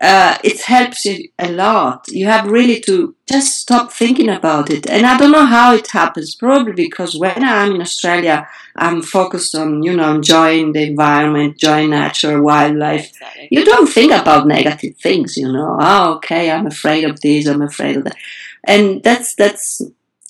uh, 0.00 0.38
it 0.42 0.60
helps 0.62 1.04
you 1.04 1.28
a 1.38 1.50
lot. 1.50 2.06
You 2.08 2.26
have 2.26 2.50
really 2.50 2.80
to 2.80 3.14
just 3.28 3.60
stop 3.60 3.92
thinking 3.92 4.28
about 4.28 4.68
it. 4.70 4.88
And 4.90 5.06
I 5.06 5.16
don't 5.16 5.30
know 5.30 5.46
how 5.46 5.74
it 5.74 5.88
happens. 5.92 6.34
Probably 6.34 6.72
because 6.72 7.16
when 7.16 7.44
I'm 7.44 7.76
in 7.76 7.80
Australia, 7.80 8.48
I'm 8.76 9.02
focused 9.02 9.54
on, 9.54 9.82
you 9.82 9.96
know, 9.96 10.16
enjoying 10.16 10.72
the 10.72 10.82
environment, 10.82 11.52
enjoying 11.54 11.90
nature, 11.90 12.42
wildlife. 12.42 13.08
Exactly. 13.10 13.48
You 13.50 13.64
don't 13.64 13.88
think 13.88 14.12
about 14.12 14.48
negative 14.48 14.96
things, 14.96 15.36
you 15.36 15.50
know. 15.52 15.76
Oh, 15.80 16.14
okay, 16.16 16.50
I'm 16.50 16.66
afraid 16.66 17.04
of 17.04 17.20
this, 17.20 17.46
I'm 17.46 17.62
afraid 17.62 17.96
of 17.98 18.04
that. 18.04 18.16
And 18.64 19.02
that's, 19.02 19.34
that's 19.34 19.80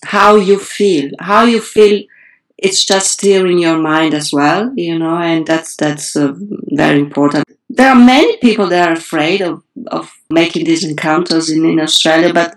how 0.05 0.37
you 0.37 0.59
feel. 0.59 1.11
How 1.21 1.45
you 1.45 1.61
feel 1.61 2.03
it's 2.59 2.85
just 2.85 3.21
here 3.21 3.47
in 3.47 3.59
your 3.59 3.79
mind 3.79 4.15
as 4.15 4.33
well, 4.33 4.73
you 4.77 4.99
know, 4.99 5.17
and 5.19 5.47
that's 5.47 5.77
that's 5.77 6.17
uh, 6.17 6.33
very 6.73 7.01
important. 7.01 7.45
There 7.69 7.89
are 7.89 7.97
many 7.97 8.37
people 8.39 8.69
that 8.69 8.89
are 8.89 8.93
afraid 8.93 9.41
of, 9.41 9.63
of 9.89 10.13
making 10.31 10.65
these 10.65 10.85
encounters 10.85 11.51
in, 11.51 11.65
in 11.65 11.81
Australia, 11.81 12.33
but 12.33 12.55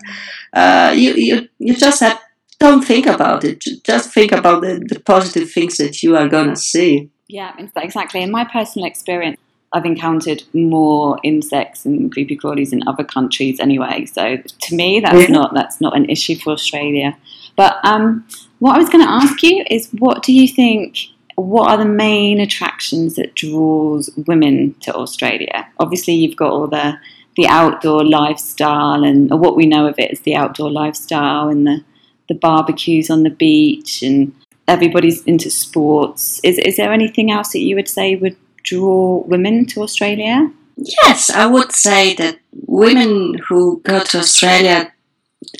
uh, 0.52 0.92
you, 0.96 1.14
you 1.14 1.48
you 1.58 1.74
just 1.74 2.00
have 2.00 2.20
don't 2.58 2.84
think 2.84 3.06
about 3.06 3.44
it. 3.44 3.64
Just 3.84 4.12
think 4.12 4.32
about 4.32 4.62
the, 4.62 4.84
the 4.88 5.00
positive 5.00 5.50
things 5.50 5.76
that 5.76 6.02
you 6.02 6.16
are 6.16 6.28
gonna 6.28 6.56
see. 6.56 7.10
Yeah, 7.28 7.54
exactly. 7.76 8.22
In 8.22 8.30
my 8.30 8.44
personal 8.44 8.86
experience, 8.86 9.38
I've 9.72 9.84
encountered 9.84 10.42
more 10.54 11.18
insects 11.22 11.84
and 11.84 12.10
creepy 12.10 12.36
crawlies 12.36 12.72
in 12.72 12.86
other 12.88 13.04
countries 13.04 13.60
anyway. 13.60 14.06
So 14.06 14.36
to 14.36 14.74
me, 14.74 15.00
that's 15.00 15.28
yeah. 15.28 15.34
not 15.34 15.54
that's 15.54 15.80
not 15.80 15.96
an 15.96 16.08
issue 16.08 16.36
for 16.36 16.52
Australia. 16.52 17.16
But 17.56 17.84
um, 17.84 18.26
what 18.60 18.76
I 18.76 18.78
was 18.78 18.88
going 18.88 19.04
to 19.04 19.10
ask 19.10 19.42
you 19.42 19.64
is, 19.68 19.88
what 19.98 20.22
do 20.22 20.32
you 20.32 20.48
think? 20.48 20.96
What 21.38 21.70
are 21.70 21.76
the 21.76 21.84
main 21.84 22.40
attractions 22.40 23.14
that 23.14 23.36
draws 23.36 24.10
women 24.26 24.74
to 24.80 24.92
Australia? 24.92 25.68
Obviously, 25.78 26.14
you've 26.14 26.36
got 26.36 26.52
all 26.52 26.66
the 26.66 26.98
the 27.36 27.46
outdoor 27.46 28.04
lifestyle, 28.04 29.04
and 29.04 29.30
what 29.30 29.54
we 29.54 29.64
know 29.64 29.86
of 29.86 29.94
it 29.98 30.10
is 30.10 30.20
the 30.22 30.34
outdoor 30.34 30.70
lifestyle 30.70 31.48
and 31.48 31.64
the 31.66 31.84
the 32.28 32.34
barbecues 32.34 33.08
on 33.08 33.22
the 33.22 33.30
beach, 33.30 34.02
and 34.02 34.34
everybody's 34.66 35.22
into 35.24 35.48
sports. 35.48 36.40
Is 36.42 36.58
is 36.58 36.76
there 36.76 36.92
anything 36.92 37.30
else 37.30 37.52
that 37.52 37.60
you 37.60 37.76
would 37.76 37.88
say 37.88 38.16
would 38.16 38.36
draw 38.64 39.22
women 39.26 39.64
to 39.66 39.82
Australia? 39.82 40.50
Yes, 40.76 41.30
I 41.30 41.46
would 41.46 41.72
say 41.72 42.14
that 42.14 42.38
women 42.66 43.34
who 43.48 43.80
go 43.84 44.02
to 44.02 44.18
Australia 44.18 44.92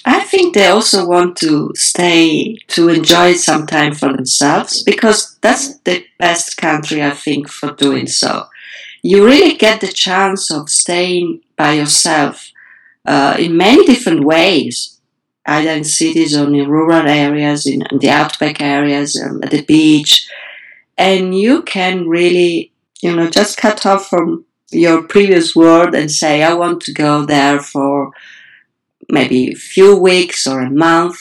I 0.04 0.20
think 0.20 0.54
they 0.54 0.66
also 0.66 1.06
want 1.06 1.36
to 1.38 1.70
stay 1.74 2.56
to 2.68 2.88
enjoy 2.88 3.34
some 3.34 3.66
time 3.66 3.94
for 3.94 4.12
themselves 4.12 4.82
because 4.82 5.36
that's 5.40 5.78
the 5.80 6.04
best 6.18 6.56
country, 6.56 7.02
I 7.02 7.10
think, 7.10 7.48
for 7.48 7.72
doing 7.72 8.08
so. 8.08 8.48
You 9.02 9.24
really 9.24 9.56
get 9.56 9.80
the 9.80 9.88
chance 9.88 10.50
of 10.50 10.68
staying 10.68 11.42
by 11.56 11.74
yourself 11.74 12.50
uh, 13.06 13.36
in 13.38 13.56
many 13.56 13.86
different 13.86 14.24
ways, 14.24 14.98
either 15.46 15.70
in 15.70 15.84
cities 15.84 16.36
or 16.36 16.52
in 16.52 16.68
rural 16.68 17.06
areas, 17.06 17.64
in, 17.66 17.84
the 18.00 18.10
outback 18.10 18.60
areas, 18.60 19.20
um, 19.20 19.42
at 19.44 19.52
the 19.52 19.62
beach, 19.62 20.28
and 20.98 21.38
you 21.38 21.62
can 21.62 22.08
really, 22.08 22.72
you 23.00 23.14
know, 23.14 23.30
just 23.30 23.56
cut 23.56 23.86
off 23.86 24.08
from 24.08 24.44
your 24.72 25.02
previous 25.02 25.54
world 25.54 25.94
and 25.94 26.10
say, 26.10 26.42
I 26.42 26.54
want 26.54 26.82
to 26.82 26.92
go 26.92 27.24
there 27.24 27.60
for 27.60 28.12
maybe 29.08 29.52
a 29.52 29.56
few 29.56 29.96
weeks 29.96 30.46
or 30.46 30.60
a 30.60 30.70
month, 30.70 31.16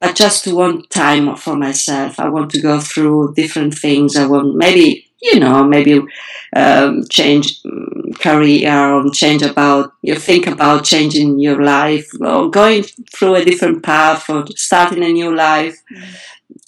but 0.00 0.16
just 0.16 0.46
want 0.46 0.90
time 0.90 1.36
for 1.36 1.56
myself. 1.56 2.18
I 2.18 2.28
want 2.28 2.50
to 2.52 2.60
go 2.60 2.80
through 2.80 3.34
different 3.34 3.74
things. 3.74 4.16
I 4.16 4.26
want 4.26 4.56
maybe, 4.56 5.06
you 5.22 5.38
know, 5.38 5.62
maybe 5.62 6.02
um, 6.56 7.04
change 7.08 7.62
mm, 7.62 8.18
career 8.18 8.94
or 8.94 9.10
change 9.12 9.42
about, 9.42 9.92
you 10.02 10.16
think 10.16 10.46
about 10.46 10.84
changing 10.84 11.38
your 11.38 11.62
life 11.62 12.10
or 12.20 12.50
going 12.50 12.82
through 13.14 13.36
a 13.36 13.44
different 13.44 13.82
path 13.82 14.28
or 14.28 14.44
starting 14.56 15.04
a 15.04 15.12
new 15.12 15.34
life. 15.34 15.80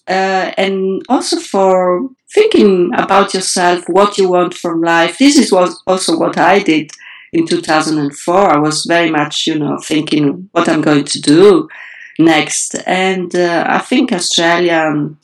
Uh, 0.07 0.53
and 0.57 1.03
also 1.09 1.41
for 1.41 2.09
thinking 2.33 2.91
about 2.95 3.33
yourself, 3.35 3.85
what 3.89 4.19
you 4.19 4.29
want 4.29 4.55
from 4.55 4.81
life. 4.81 5.19
This 5.19 5.39
is 5.39 5.51
what, 5.51 5.71
also 5.87 6.19
what 6.19 6.37
I 6.37 6.61
did 6.61 6.91
in 7.35 7.47
2004, 7.47 8.37
I 8.37 8.59
was 8.59 8.85
very 8.85 9.11
much, 9.11 9.47
you 9.49 9.59
know, 9.59 9.76
thinking 9.79 10.49
what 10.53 10.69
I'm 10.69 10.81
going 10.81 11.05
to 11.05 11.21
do 11.21 11.69
next. 12.17 12.76
And 12.87 13.35
uh, 13.35 13.64
I 13.69 13.81
think 13.81 14.12
Australia 14.12 14.85
um, 14.88 15.19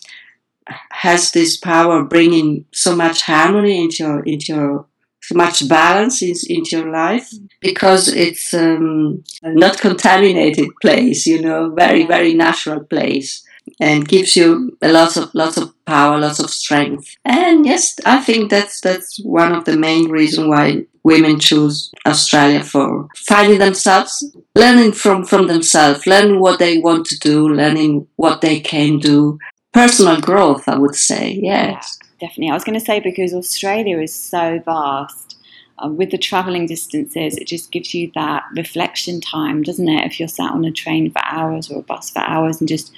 has 0.91 1.31
this 1.31 1.57
power 1.57 2.01
of 2.01 2.09
bringing 2.09 2.65
so 2.73 2.97
much 2.97 3.23
harmony 3.23 3.85
into 3.85 4.03
your, 4.03 4.23
into 4.25 4.53
your 4.53 4.87
so 5.23 5.37
much 5.37 5.69
balance 5.69 6.21
in, 6.23 6.35
into 6.49 6.79
your 6.79 6.91
life 6.91 7.31
because 7.61 8.09
it's 8.09 8.53
um, 8.55 9.23
not 9.45 9.79
contaminated 9.79 10.69
place, 10.83 11.27
you 11.27 11.41
know, 11.41 11.73
very, 11.77 12.05
very 12.07 12.35
natural 12.35 12.81
place 12.81 13.47
and 13.79 14.09
gives 14.09 14.35
you 14.35 14.77
a 14.83 14.91
lot 14.91 15.17
of 15.17 15.33
lots 15.35 15.57
of 15.57 15.73
power, 15.85 16.19
lots 16.19 16.41
of 16.41 16.51
strength. 16.51 17.17
And 17.25 17.65
yes, 17.65 17.95
I 18.05 18.21
think 18.21 18.51
that's 18.51 18.81
that's 18.81 19.21
one 19.23 19.53
of 19.53 19.65
the 19.65 19.77
main 19.77 20.11
reasons 20.11 20.49
why 20.49 20.87
women 21.03 21.39
choose 21.39 21.91
Australia 22.07 22.63
for 22.63 23.09
finding 23.17 23.59
themselves, 23.59 24.25
learning 24.55 24.93
from 24.93 25.25
from 25.25 25.47
themselves, 25.47 26.07
learning 26.07 26.41
what 26.41 26.59
they 26.59 26.79
want 26.79 27.07
to 27.07 27.19
do, 27.19 27.49
learning 27.49 28.07
what 28.17 28.41
they 28.41 28.61
can 28.61 28.99
do. 28.99 29.39
Personal 29.73 30.21
growth, 30.21 30.69
I 30.69 30.77
would 30.77 30.97
say. 30.97 31.39
Yes. 31.41 31.99
Definitely. 32.21 32.51
I 32.51 32.55
was 32.55 32.65
going 32.65 32.79
to 32.79 32.85
say 32.85 33.01
because 33.01 33.33
Australia 33.33 33.99
is 33.99 34.15
so 34.15 34.61
vast. 34.65 35.37
Uh, 35.83 35.89
with 35.89 36.11
the 36.11 36.19
travelling 36.19 36.67
distances, 36.67 37.39
it 37.39 37.47
just 37.47 37.71
gives 37.71 37.95
you 37.95 38.11
that 38.15 38.43
reflection 38.55 39.19
time, 39.19 39.63
doesn't 39.63 39.89
it? 39.89 40.05
If 40.05 40.21
you're 40.21 40.29
sat 40.29 40.51
on 40.51 40.67
a 40.67 40.71
train 40.71 41.11
for 41.11 41.25
hours 41.25 41.71
or 41.71 41.79
a 41.79 41.83
bus 41.83 42.11
for 42.11 42.19
hours 42.19 42.61
and 42.61 42.69
just 42.69 42.93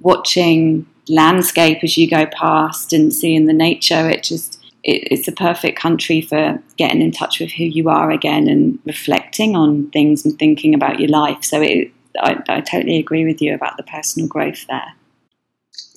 watching 0.00 0.84
landscape 1.08 1.78
as 1.82 1.96
you 1.96 2.10
go 2.10 2.26
past 2.26 2.92
and 2.92 3.14
seeing 3.14 3.46
the 3.46 3.54
nature, 3.54 4.10
it 4.10 4.22
just 4.22 4.57
it, 4.84 5.08
it's 5.10 5.28
a 5.28 5.32
perfect 5.32 5.78
country 5.78 6.20
for 6.20 6.62
getting 6.76 7.02
in 7.02 7.12
touch 7.12 7.40
with 7.40 7.52
who 7.52 7.64
you 7.64 7.88
are 7.88 8.10
again 8.10 8.48
and 8.48 8.78
reflecting 8.84 9.56
on 9.56 9.90
things 9.90 10.24
and 10.24 10.38
thinking 10.38 10.74
about 10.74 11.00
your 11.00 11.08
life. 11.08 11.44
So 11.44 11.60
it, 11.60 11.92
I, 12.20 12.42
I 12.48 12.60
totally 12.60 12.98
agree 12.98 13.24
with 13.24 13.40
you 13.42 13.54
about 13.54 13.76
the 13.76 13.82
personal 13.82 14.28
growth 14.28 14.66
there. 14.68 14.94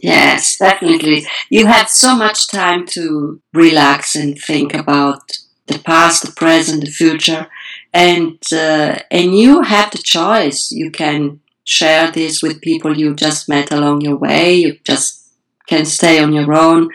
Yes, 0.02 0.58
definitely. 0.58 1.26
You 1.50 1.68
have 1.68 1.90
so 1.90 2.16
much 2.16 2.48
time 2.48 2.86
to 2.88 3.42
relax 3.54 4.16
and 4.16 4.38
think 4.38 4.74
about 4.74 5.38
the 5.68 5.80
past, 5.80 6.24
the 6.24 6.32
present, 6.32 6.84
the 6.84 6.92
future, 6.92 7.48
and 7.94 8.38
uh, 8.52 9.00
and 9.12 9.38
you 9.38 9.62
have 9.62 9.92
the 9.92 10.00
choice. 10.00 10.72
You 10.72 10.92
can 10.92 11.40
share 11.64 12.12
this 12.12 12.42
with 12.42 12.62
people 12.62 12.98
you 12.98 13.16
just 13.16 13.48
met 13.48 13.72
along 13.72 14.02
your 14.02 14.18
way. 14.18 14.56
You 14.56 14.80
just 14.84 15.30
can 15.68 15.86
stay 15.86 16.22
on 16.22 16.34
your 16.34 16.54
own. 16.54 16.90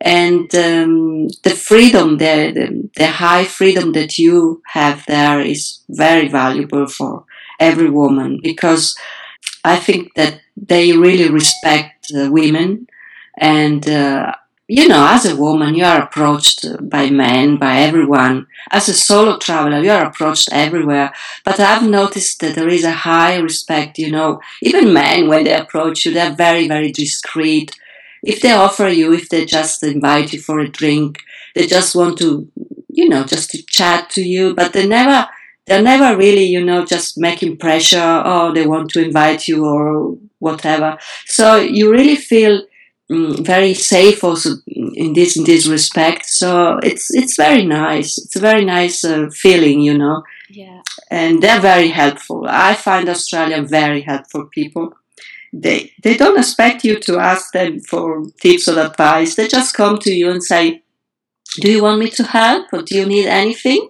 And 0.00 0.54
um, 0.54 1.28
the 1.42 1.50
freedom 1.50 2.18
there, 2.18 2.52
the, 2.52 2.88
the 2.96 3.06
high 3.06 3.44
freedom 3.44 3.92
that 3.92 4.18
you 4.18 4.62
have 4.72 5.04
there 5.06 5.40
is 5.40 5.80
very 5.88 6.28
valuable 6.28 6.86
for 6.86 7.24
every 7.60 7.88
woman 7.88 8.40
because 8.42 8.96
I 9.64 9.76
think 9.76 10.14
that 10.14 10.40
they 10.56 10.92
really 10.92 11.30
respect 11.30 12.12
uh, 12.14 12.30
women 12.30 12.86
and 13.38 13.88
uh, 13.88 14.32
you 14.66 14.88
know, 14.88 15.06
as 15.10 15.26
a 15.26 15.36
woman, 15.36 15.74
you 15.74 15.84
are 15.84 16.02
approached 16.02 16.64
by 16.88 17.10
men, 17.10 17.58
by 17.58 17.80
everyone. 17.80 18.46
As 18.70 18.88
a 18.88 18.94
solo 18.94 19.36
traveler, 19.36 19.82
you 19.82 19.90
are 19.90 20.06
approached 20.06 20.48
everywhere. 20.52 21.12
But 21.44 21.60
I've 21.60 21.86
noticed 21.86 22.40
that 22.40 22.54
there 22.54 22.68
is 22.68 22.84
a 22.84 22.92
high 22.92 23.36
respect, 23.36 23.98
you 23.98 24.10
know, 24.10 24.40
even 24.62 24.94
men, 24.94 25.28
when 25.28 25.44
they 25.44 25.54
approach 25.54 26.06
you, 26.06 26.14
they're 26.14 26.34
very, 26.34 26.66
very 26.66 26.90
discreet. 26.92 27.78
If 28.24 28.40
they 28.40 28.52
offer 28.52 28.88
you, 28.88 29.12
if 29.12 29.28
they 29.28 29.44
just 29.44 29.82
invite 29.82 30.32
you 30.32 30.40
for 30.40 30.58
a 30.58 30.68
drink, 30.68 31.18
they 31.54 31.66
just 31.66 31.94
want 31.94 32.18
to, 32.18 32.48
you 32.88 33.08
know, 33.08 33.24
just 33.24 33.50
to 33.50 33.62
chat 33.62 34.10
to 34.10 34.22
you, 34.22 34.54
but 34.54 34.72
they 34.72 34.86
never, 34.86 35.28
they're 35.66 35.82
never 35.82 36.16
really, 36.16 36.44
you 36.44 36.64
know, 36.64 36.84
just 36.84 37.18
making 37.18 37.58
pressure, 37.58 38.22
oh, 38.24 38.52
they 38.52 38.66
want 38.66 38.90
to 38.90 39.04
invite 39.04 39.46
you 39.48 39.64
or 39.66 40.16
whatever. 40.38 40.98
So 41.26 41.56
you 41.56 41.90
really 41.90 42.16
feel 42.16 42.62
Mm, 43.10 43.44
very 43.44 43.74
safe 43.74 44.24
also 44.24 44.50
in 44.66 45.12
this 45.12 45.36
in 45.36 45.44
this 45.44 45.66
respect. 45.66 46.24
So 46.24 46.78
it's 46.82 47.12
it's 47.12 47.36
very 47.36 47.64
nice. 47.66 48.16
It's 48.16 48.36
a 48.36 48.40
very 48.40 48.64
nice 48.64 49.04
uh, 49.04 49.28
feeling, 49.30 49.80
you 49.80 49.98
know. 49.98 50.22
Yeah. 50.48 50.80
And 51.10 51.42
they're 51.42 51.60
very 51.60 51.88
helpful. 51.88 52.46
I 52.48 52.74
find 52.74 53.08
Australia 53.10 53.60
very 53.60 54.00
helpful 54.00 54.46
people. 54.46 54.94
They 55.62 55.92
they 56.02 56.16
don't 56.16 56.38
expect 56.38 56.84
you 56.84 56.98
to 57.00 57.18
ask 57.18 57.52
them 57.52 57.80
for 57.80 58.24
tips 58.40 58.68
or 58.68 58.78
advice. 58.80 59.34
They 59.34 59.46
just 59.48 59.74
come 59.74 59.98
to 59.98 60.12
you 60.12 60.30
and 60.30 60.42
say, 60.42 60.82
"Do 61.60 61.70
you 61.70 61.82
want 61.82 62.00
me 62.00 62.08
to 62.10 62.24
help? 62.24 62.72
Or 62.72 62.82
do 62.82 62.96
you 62.98 63.06
need 63.06 63.26
anything?" 63.28 63.88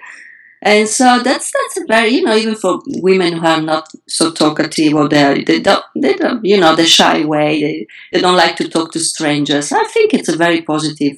And 0.63 0.89
so 0.89 1.21
that's 1.23 1.53
that's 1.53 1.77
a 1.83 1.87
very 1.87 2.09
you 2.11 2.23
know 2.25 2.37
even 2.37 2.55
for 2.55 2.83
women 2.87 3.35
who 3.35 3.47
are 3.47 3.61
not 3.61 3.89
so 4.09 4.33
talkative 4.33 4.95
or 4.95 5.09
they 5.09 5.45
they 5.45 5.61
don't 5.61 5.85
they 5.95 6.15
don't 6.15 6.45
you 6.45 6.59
know 6.59 6.75
they 6.75 6.87
shy 6.87 7.19
away 7.19 7.61
they 7.63 7.87
they 8.13 8.21
don't 8.23 8.37
like 8.45 8.57
to 8.57 8.69
talk 8.69 8.93
to 8.93 9.01
strangers. 9.01 9.73
I 9.73 9.85
think 9.85 10.15
it's 10.15 10.31
a 10.31 10.37
very 10.37 10.63
positive 10.63 11.17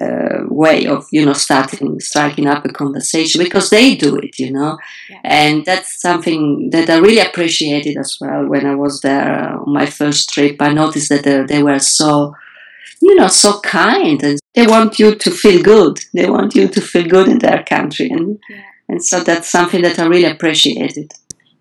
uh, 0.00 0.44
way 0.48 0.86
of 0.86 1.06
you 1.10 1.24
know 1.24 1.32
starting 1.32 2.00
striking 2.00 2.46
up 2.46 2.64
a 2.64 2.68
conversation 2.68 3.42
because 3.42 3.68
they 3.70 3.94
do 3.94 4.16
it 4.16 4.38
you 4.38 4.50
know 4.50 4.78
yeah. 5.10 5.20
and 5.24 5.64
that's 5.64 6.00
something 6.00 6.70
that 6.70 6.88
I 6.88 6.96
really 6.98 7.20
appreciated 7.20 7.96
as 7.98 8.16
well 8.20 8.46
when 8.46 8.66
I 8.66 8.74
was 8.74 9.00
there 9.00 9.58
on 9.58 9.72
my 9.72 9.86
first 9.86 10.30
trip. 10.30 10.56
I 10.60 10.72
noticed 10.72 11.08
that 11.10 11.24
they, 11.24 11.42
they 11.44 11.62
were 11.62 11.78
so 11.78 12.34
you 13.02 13.16
know, 13.16 13.26
so 13.26 13.60
kind 13.60 14.22
and 14.22 14.38
they 14.54 14.64
want 14.64 15.00
you 15.00 15.16
to 15.16 15.30
feel 15.32 15.60
good. 15.60 15.98
They 16.14 16.30
want 16.30 16.54
you 16.54 16.68
to 16.68 16.80
feel 16.80 17.04
good 17.08 17.28
in 17.28 17.40
their 17.40 17.64
country. 17.64 18.08
And 18.08 18.38
yeah. 18.48 18.62
And 18.88 19.04
so 19.04 19.20
that's 19.20 19.48
something 19.48 19.82
that 19.82 19.98
I 19.98 20.06
really 20.06 20.30
appreciated. 20.30 21.12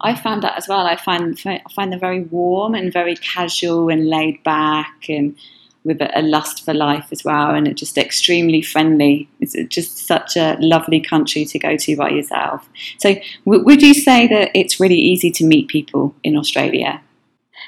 I 0.02 0.16
found 0.16 0.44
that 0.44 0.58
as 0.58 0.68
well. 0.68 0.86
I 0.86 0.98
find 0.98 1.40
I 1.46 1.62
find 1.74 1.94
them 1.94 2.00
very 2.00 2.24
warm 2.24 2.76
and 2.76 2.92
very 2.92 3.16
casual 3.16 3.90
and 3.90 4.10
laid 4.10 4.44
back 4.44 5.06
and 5.08 5.36
with 5.84 6.02
a, 6.02 6.20
a 6.20 6.22
lust 6.22 6.64
for 6.64 6.74
life 6.74 7.08
as 7.12 7.24
well, 7.24 7.52
and 7.52 7.68
it's 7.68 7.80
just 7.80 7.98
extremely 7.98 8.62
friendly. 8.62 9.30
It's 9.40 9.56
just 9.70 9.98
such 10.08 10.38
a 10.38 10.58
lovely 10.60 11.00
country 11.00 11.46
to 11.46 11.60
go 11.60 11.76
to 11.78 11.96
by 11.98 12.10
yourself. 12.10 12.68
So, 12.98 13.16
w- 13.46 13.64
would 13.64 13.82
you 13.82 13.94
say 13.94 14.28
that 14.28 14.52
it's 14.54 14.80
really 14.80 15.00
easy 15.00 15.32
to 15.32 15.46
meet 15.46 15.68
people 15.68 16.16
in 16.24 16.38
Australia? 16.38 17.02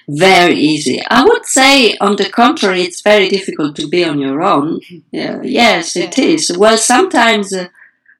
Very 0.07 0.55
easy. 0.55 1.01
I 1.09 1.23
would 1.23 1.45
say, 1.45 1.95
on 1.97 2.17
the 2.17 2.29
contrary, 2.29 2.81
it's 2.81 3.01
very 3.01 3.29
difficult 3.29 3.75
to 3.77 3.87
be 3.87 4.03
on 4.03 4.19
your 4.19 4.43
own. 4.43 4.81
Yeah, 5.11 5.41
yes, 5.41 5.95
it 5.95 6.19
is. 6.19 6.55
Well, 6.57 6.77
sometimes. 6.77 7.53
Uh, 7.53 7.67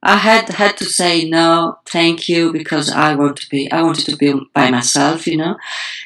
I 0.06 0.18
had 0.18 0.50
had 0.50 0.76
to 0.78 0.86
say 0.86 1.24
no, 1.30 1.80
thank 1.86 2.28
you, 2.28 2.52
because 2.52 2.92
I 2.92 3.16
want 3.16 3.38
to 3.38 3.50
be, 3.50 3.72
I 3.72 3.82
wanted 3.84 4.06
to 4.08 4.18
be 4.18 4.34
by 4.54 4.70
myself, 4.70 5.26
you 5.26 5.38
know. 5.38 5.56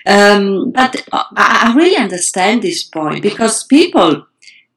Um, 0.06 0.72
but 0.72 1.04
I, 1.12 1.26
I 1.66 1.76
really 1.76 1.98
understand 1.98 2.62
this 2.62 2.84
point 2.84 3.24
because 3.24 3.64
people, 3.64 4.28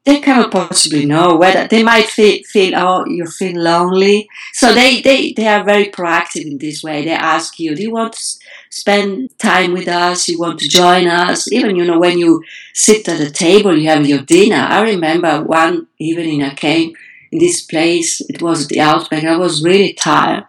they 0.03 0.19
cannot 0.19 0.49
possibly 0.49 1.05
know 1.05 1.35
whether 1.35 1.67
they 1.67 1.83
might 1.83 2.07
feel, 2.07 2.39
feel 2.51 2.75
oh, 2.75 3.05
you 3.05 3.27
feel 3.27 3.61
lonely. 3.61 4.27
So 4.53 4.73
they, 4.73 4.99
they, 5.01 5.33
they 5.33 5.47
are 5.47 5.63
very 5.63 5.85
proactive 5.85 6.43
in 6.43 6.57
this 6.57 6.81
way. 6.83 7.05
They 7.05 7.11
ask 7.11 7.59
you, 7.59 7.75
do 7.75 7.83
you 7.83 7.91
want 7.91 8.13
to 8.13 8.23
spend 8.71 9.37
time 9.37 9.73
with 9.73 9.87
us? 9.87 10.27
You 10.27 10.39
want 10.39 10.57
to 10.61 10.67
join 10.67 11.05
us? 11.05 11.51
Even, 11.51 11.75
you 11.75 11.85
know, 11.85 11.99
when 11.99 12.17
you 12.17 12.43
sit 12.73 13.07
at 13.07 13.19
a 13.19 13.29
table, 13.29 13.77
you 13.77 13.89
have 13.89 14.07
your 14.07 14.23
dinner. 14.23 14.65
I 14.67 14.81
remember 14.81 15.43
one 15.43 15.85
evening 15.99 16.41
I 16.41 16.55
came 16.55 16.95
in 17.31 17.39
this 17.39 17.61
place. 17.61 18.21
It 18.29 18.41
was 18.41 18.67
the 18.67 18.79
outback. 18.79 19.23
I 19.23 19.37
was 19.37 19.63
really 19.63 19.93
tired. 19.93 20.45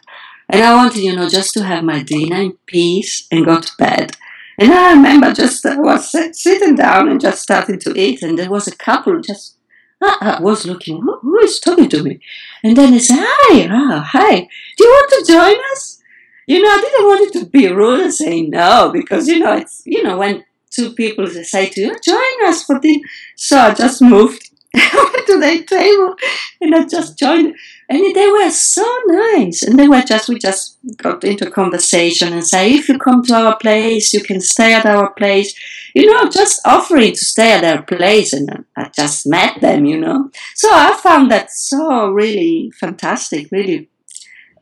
And 0.49 0.63
I 0.63 0.75
wanted, 0.75 1.03
you 1.03 1.17
know, 1.17 1.29
just 1.29 1.55
to 1.55 1.65
have 1.65 1.85
my 1.85 2.03
dinner 2.03 2.41
in 2.41 2.53
peace 2.67 3.27
and 3.31 3.45
go 3.45 3.61
to 3.61 3.73
bed. 3.79 4.17
And 4.59 4.73
I 4.73 4.93
remember 4.93 5.33
just 5.33 5.65
I 5.65 5.79
was 5.79 6.15
sitting 6.39 6.75
down 6.77 7.09
and 7.09 7.21
just 7.21 7.43
starting 7.43 7.79
to 7.81 7.99
eat, 7.99 8.23
and 8.23 8.39
there 8.39 8.51
was 8.51 8.69
a 8.69 8.77
couple 8.77 9.21
just 9.21 9.57
I 10.05 10.39
was 10.41 10.67
looking, 10.67 11.01
who, 11.01 11.19
who 11.21 11.39
is 11.41 11.61
talking 11.61 11.89
to 11.89 12.03
me? 12.03 12.21
And 12.65 12.77
then 12.77 12.93
they 12.93 12.99
said, 12.99 13.19
Hi, 13.21 13.67
hi, 14.05 14.49
do 14.77 14.85
you 14.85 14.91
want 14.91 15.27
to 15.27 15.33
join 15.33 15.73
us? 15.73 16.03
You 16.47 16.61
know, 16.61 16.69
I 16.69 16.81
didn't 16.81 17.07
want 17.07 17.37
it 17.37 17.41
to 17.41 17.47
be 17.47 17.69
rude 17.69 18.01
and 18.01 18.13
say 18.13 18.43
no, 18.43 18.91
because, 18.93 19.29
you 19.29 19.39
know, 19.39 19.57
it's, 19.57 19.83
you 19.87 20.03
know, 20.03 20.19
when 20.19 20.45
two 20.71 20.93
people 20.95 21.27
say 21.29 21.69
to 21.69 21.81
you, 21.81 21.97
join 22.05 22.49
us 22.49 22.65
for 22.65 22.79
dinner. 22.81 23.05
So 23.37 23.59
I 23.59 23.75
just 23.75 24.03
moved 24.03 24.51
to 25.27 25.39
their 25.39 25.63
table 25.63 26.15
and 26.61 26.75
I 26.75 26.87
just 26.87 27.19
joined. 27.19 27.55
And 27.89 28.15
they 28.15 28.29
were 28.29 28.51
so 28.51 28.87
nice. 29.07 29.63
And 29.63 29.79
they 29.79 29.87
were 29.87 30.01
just 30.01 30.29
we 30.29 30.39
just 30.39 30.79
got 30.97 31.25
into 31.25 31.51
conversation 31.51 32.33
and 32.33 32.47
say 32.47 32.73
if 32.75 32.89
you 32.89 32.99
come 32.99 33.23
to 33.25 33.35
our 33.35 33.57
place 33.59 34.15
you 34.15 34.23
can 34.23 34.41
stay 34.41 34.73
at 34.73 34.87
our 34.87 35.13
place. 35.13 35.55
You 35.95 36.07
know 36.07 36.31
just 36.31 36.67
offering 36.67 37.13
to 37.13 37.25
stay 37.25 37.53
at 37.53 37.61
their 37.61 37.83
place 37.83 38.33
and 38.33 38.65
I 38.77 38.89
just 38.89 39.27
met 39.27 39.61
them 39.61 39.85
you 39.85 39.99
know. 39.99 40.31
So 40.55 40.71
I 40.73 40.99
found 41.03 41.31
that 41.31 41.51
so 41.51 42.11
really 42.11 42.73
fantastic 42.81 43.49
really. 43.51 43.89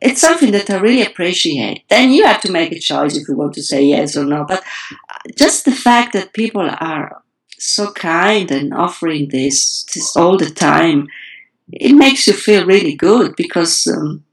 It's 0.03 0.23
something 0.23 0.51
that 0.53 0.71
I 0.71 0.79
really 0.79 1.03
appreciate. 1.03 1.85
Then 1.91 2.11
you 2.11 2.25
have 2.25 2.41
to 2.41 2.51
make 2.51 2.73
a 2.73 2.79
choice 2.79 3.17
if 3.17 3.29
you 3.29 3.37
want 3.37 3.53
to 3.55 3.63
say 3.63 3.85
yes 3.85 4.17
or 4.17 4.25
no. 4.25 4.47
But 4.49 4.65
uh, 4.91 5.19
just 5.37 5.67
the 5.67 5.73
fact 5.73 6.15
that 6.15 6.33
people 6.33 6.63
are 6.63 7.23
so 7.61 7.93
kind 7.93 8.51
and 8.51 8.75
offering 8.75 9.29
this, 9.29 9.85
this 9.95 10.17
all 10.17 10.37
the 10.37 10.51
time, 10.51 11.09
it 11.73 11.93
makes 11.93 12.27
you 12.27 12.33
feel 12.33 12.67
really 12.67 12.95
good 12.95 13.37
because 13.37 13.87
um, 13.87 14.25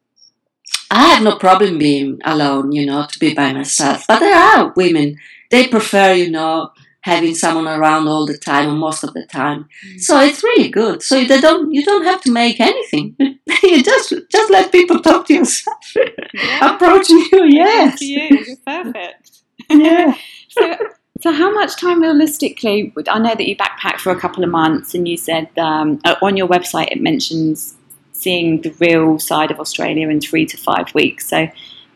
I 0.90 1.08
have 1.10 1.24
no 1.24 1.38
problem 1.38 1.78
being 1.78 2.20
alone, 2.24 2.72
you 2.72 2.86
know, 2.86 3.06
to 3.10 3.20
be 3.20 3.34
by 3.34 3.54
myself. 3.54 4.06
But 4.08 4.20
there 4.20 4.36
are 4.36 4.74
women, 4.76 5.18
they 5.52 5.68
prefer, 5.68 6.14
you 6.14 6.32
know, 6.32 6.72
having 7.08 7.34
someone 7.34 7.68
around 7.68 8.08
all 8.08 8.26
the 8.26 8.38
time 8.38 8.70
or 8.70 8.74
most 8.74 9.04
of 9.04 9.14
the 9.14 9.26
time. 9.26 9.68
Mm. 9.86 10.00
So 10.00 10.20
it's 10.20 10.44
really 10.44 10.70
good. 10.70 11.02
So 11.02 11.24
they 11.24 11.40
don't 11.40 11.72
you 11.72 11.84
don't 11.84 12.06
have 12.06 12.22
to 12.22 12.32
make 12.32 12.60
anything. 12.60 13.16
you 13.64 13.84
just 13.84 14.14
just 14.30 14.52
let 14.52 14.72
people 14.72 15.00
talk 15.00 15.26
to 15.28 15.34
yourself. 15.34 15.96
Yeah. 16.34 16.76
Approaching 16.76 17.24
you, 17.32 17.46
yes. 17.46 18.02
you. 18.02 18.28
You're 18.30 18.58
perfect. 18.66 19.42
Yeah. 19.70 20.16
so 20.50 20.78
so, 21.22 21.32
how 21.32 21.52
much 21.54 21.80
time 21.80 22.02
realistically? 22.02 22.92
Would, 22.96 23.08
I 23.10 23.20
know 23.20 23.36
that 23.36 23.48
you 23.48 23.56
backpacked 23.56 24.00
for 24.00 24.12
a 24.12 24.20
couple 24.20 24.44
of 24.44 24.50
months, 24.50 24.94
and 24.94 25.08
you 25.08 25.18
said 25.18 25.50
um, 25.58 26.00
uh, 26.06 26.16
on 26.22 26.38
your 26.38 26.48
website 26.48 26.92
it 26.92 27.02
mentions 27.02 27.76
seeing 28.14 28.62
the 28.62 28.72
real 28.80 29.20
side 29.20 29.52
of 29.52 29.60
Australia 29.60 30.10
in 30.10 30.20
three 30.20 30.46
to 30.46 30.58
five 30.58 30.94
weeks. 30.94 31.28
So, 31.28 31.48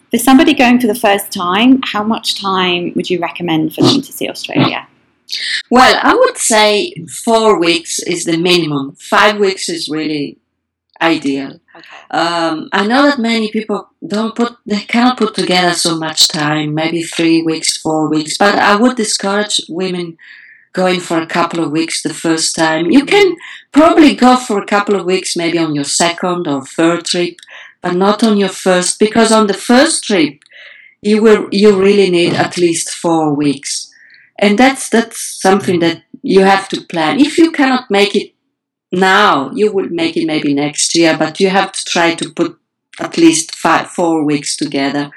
for 0.09 0.17
somebody 0.17 0.53
going 0.53 0.79
for 0.79 0.87
the 0.87 0.95
first 0.95 1.31
time, 1.31 1.81
how 1.83 2.03
much 2.03 2.41
time 2.41 2.93
would 2.95 3.09
you 3.09 3.19
recommend 3.19 3.73
for 3.73 3.81
them 3.81 4.01
to 4.01 4.11
see 4.11 4.29
Australia? 4.29 4.87
Well, 5.69 5.99
I 6.01 6.13
would 6.13 6.37
say 6.37 6.93
four 7.23 7.59
weeks 7.59 7.99
is 7.99 8.25
the 8.25 8.37
minimum. 8.37 8.95
Five 8.95 9.39
weeks 9.39 9.69
is 9.69 9.87
really 9.87 10.37
ideal. 11.01 11.59
Okay. 11.75 11.97
Um, 12.11 12.69
I 12.71 12.85
know 12.85 13.03
that 13.03 13.19
many 13.19 13.51
people 13.51 13.89
don't 14.05 14.35
put, 14.35 14.57
they 14.65 14.81
cannot 14.81 15.17
put 15.17 15.33
together 15.35 15.73
so 15.73 15.97
much 15.97 16.27
time, 16.27 16.73
maybe 16.73 17.01
three 17.03 17.41
weeks, 17.41 17.77
four 17.77 18.09
weeks, 18.09 18.37
but 18.37 18.55
I 18.55 18.75
would 18.75 18.97
discourage 18.97 19.61
women 19.67 20.17
going 20.73 20.99
for 20.99 21.21
a 21.21 21.27
couple 21.27 21.63
of 21.63 21.71
weeks 21.71 22.01
the 22.01 22.13
first 22.13 22.55
time. 22.55 22.91
You 22.91 23.05
can 23.05 23.35
probably 23.71 24.15
go 24.15 24.37
for 24.37 24.61
a 24.61 24.65
couple 24.65 24.95
of 24.95 25.05
weeks, 25.05 25.35
maybe 25.35 25.57
on 25.57 25.75
your 25.75 25.83
second 25.83 26.47
or 26.47 26.63
third 26.63 27.05
trip, 27.05 27.35
but 27.81 27.95
not 27.95 28.23
on 28.23 28.37
your 28.37 28.49
first, 28.49 28.99
because 28.99 29.31
on 29.31 29.47
the 29.47 29.53
first 29.53 30.03
trip, 30.03 30.43
you 31.01 31.21
will, 31.21 31.47
you 31.51 31.77
really 31.77 32.09
need 32.09 32.33
at 32.33 32.57
least 32.57 32.91
four 32.91 33.33
weeks. 33.33 33.91
And 34.37 34.57
that's, 34.57 34.89
that's 34.89 35.19
something 35.41 35.79
that 35.79 36.03
you 36.21 36.41
have 36.41 36.69
to 36.69 36.81
plan. 36.81 37.19
If 37.19 37.37
you 37.37 37.51
cannot 37.51 37.89
make 37.89 38.15
it 38.15 38.33
now 38.91 39.51
you 39.51 39.71
would 39.71 39.91
make 39.91 40.17
it 40.17 40.25
maybe 40.25 40.53
next 40.53 40.95
year, 40.95 41.17
but 41.17 41.39
you 41.39 41.49
have 41.49 41.71
to 41.71 41.85
try 41.85 42.13
to 42.15 42.29
put 42.29 42.57
at 42.99 43.17
least 43.17 43.55
five, 43.55 43.89
four 43.89 44.23
weeks 44.23 44.55
together 44.55 45.11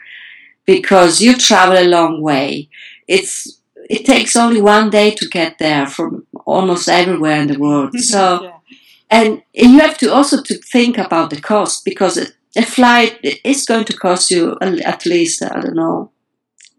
because 0.64 1.20
you 1.20 1.36
travel 1.36 1.76
a 1.76 1.88
long 1.88 2.22
way. 2.22 2.68
It's 3.08 3.60
it 3.90 4.06
takes 4.06 4.34
only 4.34 4.62
one 4.62 4.88
day 4.90 5.10
to 5.10 5.28
get 5.28 5.58
there 5.58 5.86
from 5.86 6.26
almost 6.46 6.88
everywhere 6.88 7.40
in 7.40 7.48
the 7.48 7.58
world. 7.58 7.94
So, 7.98 8.42
yeah. 8.42 8.58
and 9.10 9.42
you 9.52 9.78
have 9.80 9.98
to 9.98 10.12
also 10.12 10.42
to 10.42 10.54
think 10.54 10.96
about 10.96 11.30
the 11.30 11.40
cost 11.40 11.84
because 11.84 12.16
a 12.56 12.62
flight 12.62 13.18
is 13.22 13.66
going 13.66 13.84
to 13.84 13.96
cost 13.96 14.30
you 14.30 14.56
at 14.60 15.04
least 15.04 15.42
I 15.42 15.60
don't 15.60 15.74
know 15.74 16.10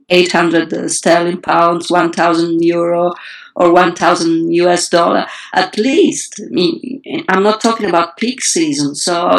800 0.09 0.89
sterling 0.89 1.41
pounds, 1.41 1.89
1000 1.89 2.63
euro 2.63 3.13
or 3.55 3.71
1000 3.71 4.53
US 4.53 4.89
dollar 4.89 5.25
at 5.53 5.77
least. 5.77 6.41
I 6.45 6.49
mean, 6.49 7.01
I'm 7.29 7.43
not 7.43 7.61
talking 7.61 7.87
about 7.87 8.17
peak 8.17 8.41
season. 8.41 8.95
So, 8.95 9.37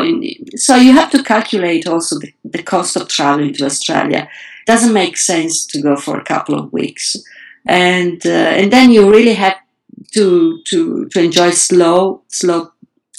so 0.57 0.77
you 0.77 0.93
have 0.93 1.11
to 1.11 1.23
calculate 1.23 1.87
also 1.87 2.19
the, 2.19 2.33
the 2.45 2.63
cost 2.63 2.97
of 2.97 3.09
traveling 3.09 3.53
to 3.55 3.67
Australia. 3.67 4.29
Doesn't 4.67 4.93
make 4.93 5.17
sense 5.17 5.67
to 5.67 5.83
go 5.83 5.97
for 5.97 6.19
a 6.19 6.25
couple 6.25 6.59
of 6.59 6.73
weeks. 6.73 7.17
And, 7.67 8.25
uh, 8.25 8.31
and 8.59 8.73
then 8.73 8.91
you 8.91 9.11
really 9.11 9.35
have 9.35 9.57
to, 10.15 10.63
to, 10.65 11.07
to 11.07 11.21
enjoy 11.23 11.51
slow, 11.51 12.23
slow 12.29 12.73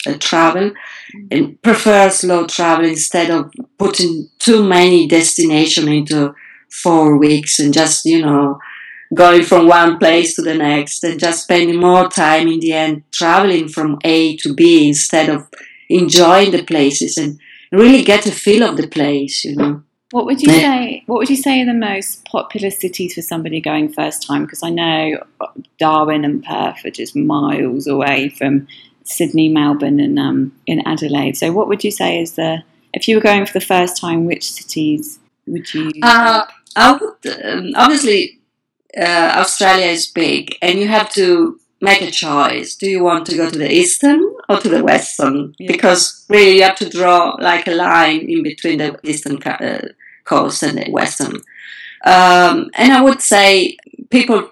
uh, 0.07 0.13
travel 0.19 0.71
and 1.31 1.61
prefer 1.61 2.09
slow 2.09 2.45
travel 2.47 2.85
instead 2.85 3.29
of 3.29 3.51
putting 3.77 4.29
too 4.39 4.63
many 4.63 5.07
destinations 5.07 5.87
into 5.87 6.33
four 6.69 7.17
weeks 7.17 7.59
and 7.59 7.73
just, 7.73 8.05
you 8.05 8.21
know, 8.21 8.59
going 9.13 9.43
from 9.43 9.67
one 9.67 9.97
place 9.97 10.35
to 10.35 10.41
the 10.41 10.53
next 10.53 11.03
and 11.03 11.19
just 11.19 11.43
spending 11.43 11.79
more 11.79 12.09
time 12.09 12.47
in 12.47 12.59
the 12.59 12.73
end 12.73 13.03
traveling 13.11 13.67
from 13.67 13.99
A 14.03 14.35
to 14.37 14.53
B 14.53 14.87
instead 14.87 15.29
of 15.29 15.47
enjoying 15.89 16.51
the 16.51 16.63
places 16.63 17.17
and 17.17 17.39
really 17.71 18.03
get 18.03 18.25
a 18.25 18.31
feel 18.31 18.63
of 18.63 18.77
the 18.77 18.87
place, 18.87 19.45
you 19.45 19.55
know. 19.55 19.83
What 20.11 20.25
would 20.25 20.41
you 20.41 20.49
say? 20.49 21.03
What 21.05 21.19
would 21.19 21.29
you 21.29 21.35
say 21.35 21.61
are 21.61 21.65
the 21.65 21.73
most 21.73 22.23
popular 22.25 22.69
cities 22.69 23.13
for 23.13 23.21
somebody 23.21 23.59
going 23.59 23.89
first 23.89 24.25
time? 24.25 24.43
Because 24.43 24.63
I 24.63 24.69
know 24.69 25.21
Darwin 25.79 26.23
and 26.23 26.43
Perth 26.43 26.85
are 26.85 26.91
just 26.91 27.13
miles 27.13 27.87
away 27.87 28.29
from 28.29 28.67
Sydney, 29.03 29.49
Melbourne, 29.49 29.99
and 29.99 30.17
um, 30.17 30.55
in 30.65 30.81
Adelaide. 30.87 31.35
So, 31.35 31.51
what 31.51 31.67
would 31.67 31.83
you 31.83 31.91
say 31.91 32.21
is 32.21 32.33
the 32.33 32.63
if 32.93 33.09
you 33.09 33.17
were 33.17 33.21
going 33.21 33.45
for 33.45 33.51
the 33.51 33.65
first 33.65 33.97
time, 33.97 34.25
which 34.25 34.49
cities 34.49 35.19
would 35.45 35.73
you? 35.73 35.91
Uh, 36.01 36.45
I 36.77 36.93
would 36.93 37.43
um, 37.43 37.71
obviously 37.75 38.36
uh, 38.95 39.33
Australia 39.37 39.87
is 39.87 40.07
big, 40.07 40.57
and 40.61 40.79
you 40.79 40.87
have 40.87 41.09
to 41.13 41.59
make 41.81 42.01
a 42.01 42.11
choice. 42.11 42.75
Do 42.75 42.89
you 42.89 43.03
want 43.03 43.25
to 43.27 43.37
go 43.37 43.49
to 43.49 43.57
the 43.57 43.71
eastern 43.71 44.23
or 44.49 44.57
to 44.59 44.69
the 44.69 44.83
western? 44.83 45.55
Yeah. 45.59 45.71
Because 45.71 46.25
really, 46.29 46.57
you 46.57 46.63
have 46.63 46.77
to 46.77 46.89
draw 46.89 47.35
like 47.39 47.67
a 47.67 47.71
line 47.71 48.29
in 48.29 48.43
between 48.43 48.79
the 48.79 48.99
eastern 49.03 49.41
uh, 49.43 49.89
coast 50.23 50.63
and 50.63 50.77
the 50.77 50.91
western. 50.91 51.41
Um, 52.05 52.69
and 52.75 52.93
I 52.93 53.01
would 53.01 53.21
say 53.21 53.77
people 54.09 54.51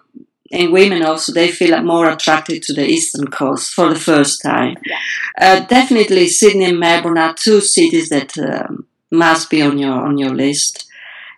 and 0.52 0.72
women 0.72 1.04
also 1.04 1.32
they 1.32 1.50
feel 1.50 1.82
more 1.82 2.10
attracted 2.10 2.62
to 2.64 2.74
the 2.74 2.86
eastern 2.86 3.28
coast 3.28 3.74
for 3.74 3.90
the 3.90 4.00
first 4.00 4.42
time. 4.42 4.78
Yeah. 4.86 5.00
Uh, 5.40 5.66
definitely, 5.66 6.28
Sydney 6.28 6.66
and 6.66 6.80
Melbourne 6.80 7.18
are 7.18 7.34
two 7.34 7.62
cities 7.62 8.10
that 8.10 8.38
um, 8.38 8.86
must 9.12 9.50
be 9.50 9.62
on 9.62 9.78
your 9.78 9.94
on 9.94 10.18
your 10.18 10.34
list. 10.34 10.86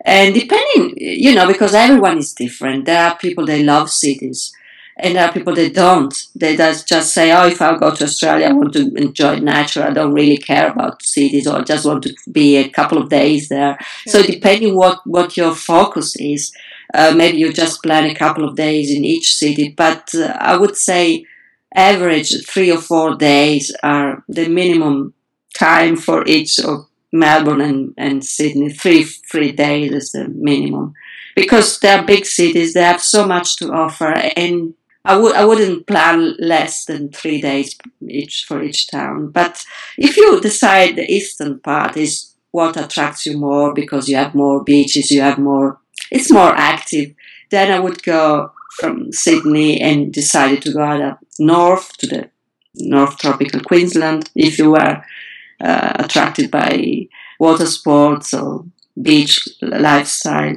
And 0.04 0.34
depending, 0.34 0.94
you 0.96 1.34
know, 1.34 1.46
because 1.46 1.74
everyone 1.74 2.18
is 2.18 2.32
different. 2.32 2.84
There 2.84 3.02
are 3.02 3.16
people 3.16 3.46
they 3.46 3.62
love 3.62 3.90
cities, 3.90 4.52
and 4.96 5.16
there 5.16 5.26
are 5.26 5.32
people 5.32 5.54
that 5.54 5.74
don't. 5.74 6.14
They 6.34 6.56
just 6.56 7.12
say, 7.12 7.32
"Oh, 7.32 7.46
if 7.46 7.60
I 7.60 7.76
go 7.76 7.94
to 7.94 8.04
Australia, 8.04 8.46
I 8.46 8.52
want 8.52 8.72
to 8.74 8.92
enjoy 8.94 9.36
nature. 9.40 9.82
I 9.82 9.90
don't 9.92 10.12
really 10.12 10.38
care 10.38 10.70
about 10.70 11.02
cities, 11.02 11.46
or 11.46 11.58
I 11.58 11.62
just 11.62 11.84
want 11.84 12.02
to 12.04 12.14
be 12.30 12.56
a 12.56 12.68
couple 12.68 12.98
of 12.98 13.08
days 13.08 13.48
there." 13.48 13.78
So 14.06 14.22
depending 14.22 14.76
what 14.76 15.00
what 15.04 15.36
your 15.36 15.54
focus 15.54 16.16
is, 16.16 16.52
uh, 16.94 17.12
maybe 17.14 17.38
you 17.38 17.52
just 17.52 17.82
plan 17.82 18.04
a 18.04 18.14
couple 18.14 18.44
of 18.48 18.56
days 18.56 18.90
in 18.90 19.04
each 19.04 19.34
city. 19.34 19.74
But 19.76 20.14
uh, 20.14 20.36
I 20.40 20.56
would 20.56 20.76
say 20.76 21.24
average 21.74 22.46
three 22.46 22.70
or 22.70 22.78
four 22.78 23.14
days 23.16 23.74
are 23.82 24.24
the 24.28 24.48
minimum 24.48 25.14
time 25.54 25.96
for 25.96 26.26
each 26.26 26.58
of 26.60 26.86
Melbourne 27.12 27.60
and, 27.60 27.94
and 27.96 28.24
Sydney, 28.24 28.70
three 28.70 29.04
three 29.04 29.52
days 29.52 29.92
is 29.92 30.12
the 30.12 30.28
minimum, 30.28 30.94
because 31.34 31.78
they 31.78 31.90
are 31.90 32.04
big 32.04 32.26
cities. 32.26 32.74
They 32.74 32.82
have 32.82 33.02
so 33.02 33.26
much 33.26 33.56
to 33.56 33.72
offer, 33.72 34.12
and 34.36 34.74
I 35.04 35.16
would 35.16 35.34
I 35.34 35.44
wouldn't 35.44 35.86
plan 35.86 36.36
less 36.38 36.84
than 36.84 37.10
three 37.10 37.40
days 37.40 37.76
each 38.06 38.44
for 38.46 38.62
each 38.62 38.90
town. 38.90 39.30
But 39.30 39.64
if 39.96 40.16
you 40.16 40.40
decide 40.40 40.96
the 40.96 41.10
eastern 41.10 41.60
part 41.60 41.96
is 41.96 42.34
what 42.50 42.76
attracts 42.76 43.26
you 43.26 43.38
more 43.38 43.72
because 43.72 44.08
you 44.08 44.16
have 44.16 44.34
more 44.34 44.64
beaches, 44.64 45.10
you 45.10 45.20
have 45.22 45.38
more, 45.38 45.78
it's 46.10 46.30
more 46.30 46.54
active. 46.54 47.14
Then 47.50 47.70
I 47.70 47.78
would 47.78 48.02
go 48.02 48.52
from 48.78 49.12
Sydney 49.12 49.80
and 49.80 50.12
decided 50.12 50.62
to 50.62 50.72
go 50.72 50.82
either 50.82 51.18
north 51.38 51.96
to 51.98 52.06
the 52.06 52.30
North 52.74 53.18
Tropical 53.18 53.60
Queensland 53.60 54.30
if 54.34 54.58
you 54.58 54.70
were 54.70 55.02
uh, 55.60 55.92
attracted 55.96 56.50
by 56.50 57.08
water 57.38 57.66
sports 57.66 58.34
or 58.34 58.64
beach 59.00 59.48
lifestyle, 59.62 60.56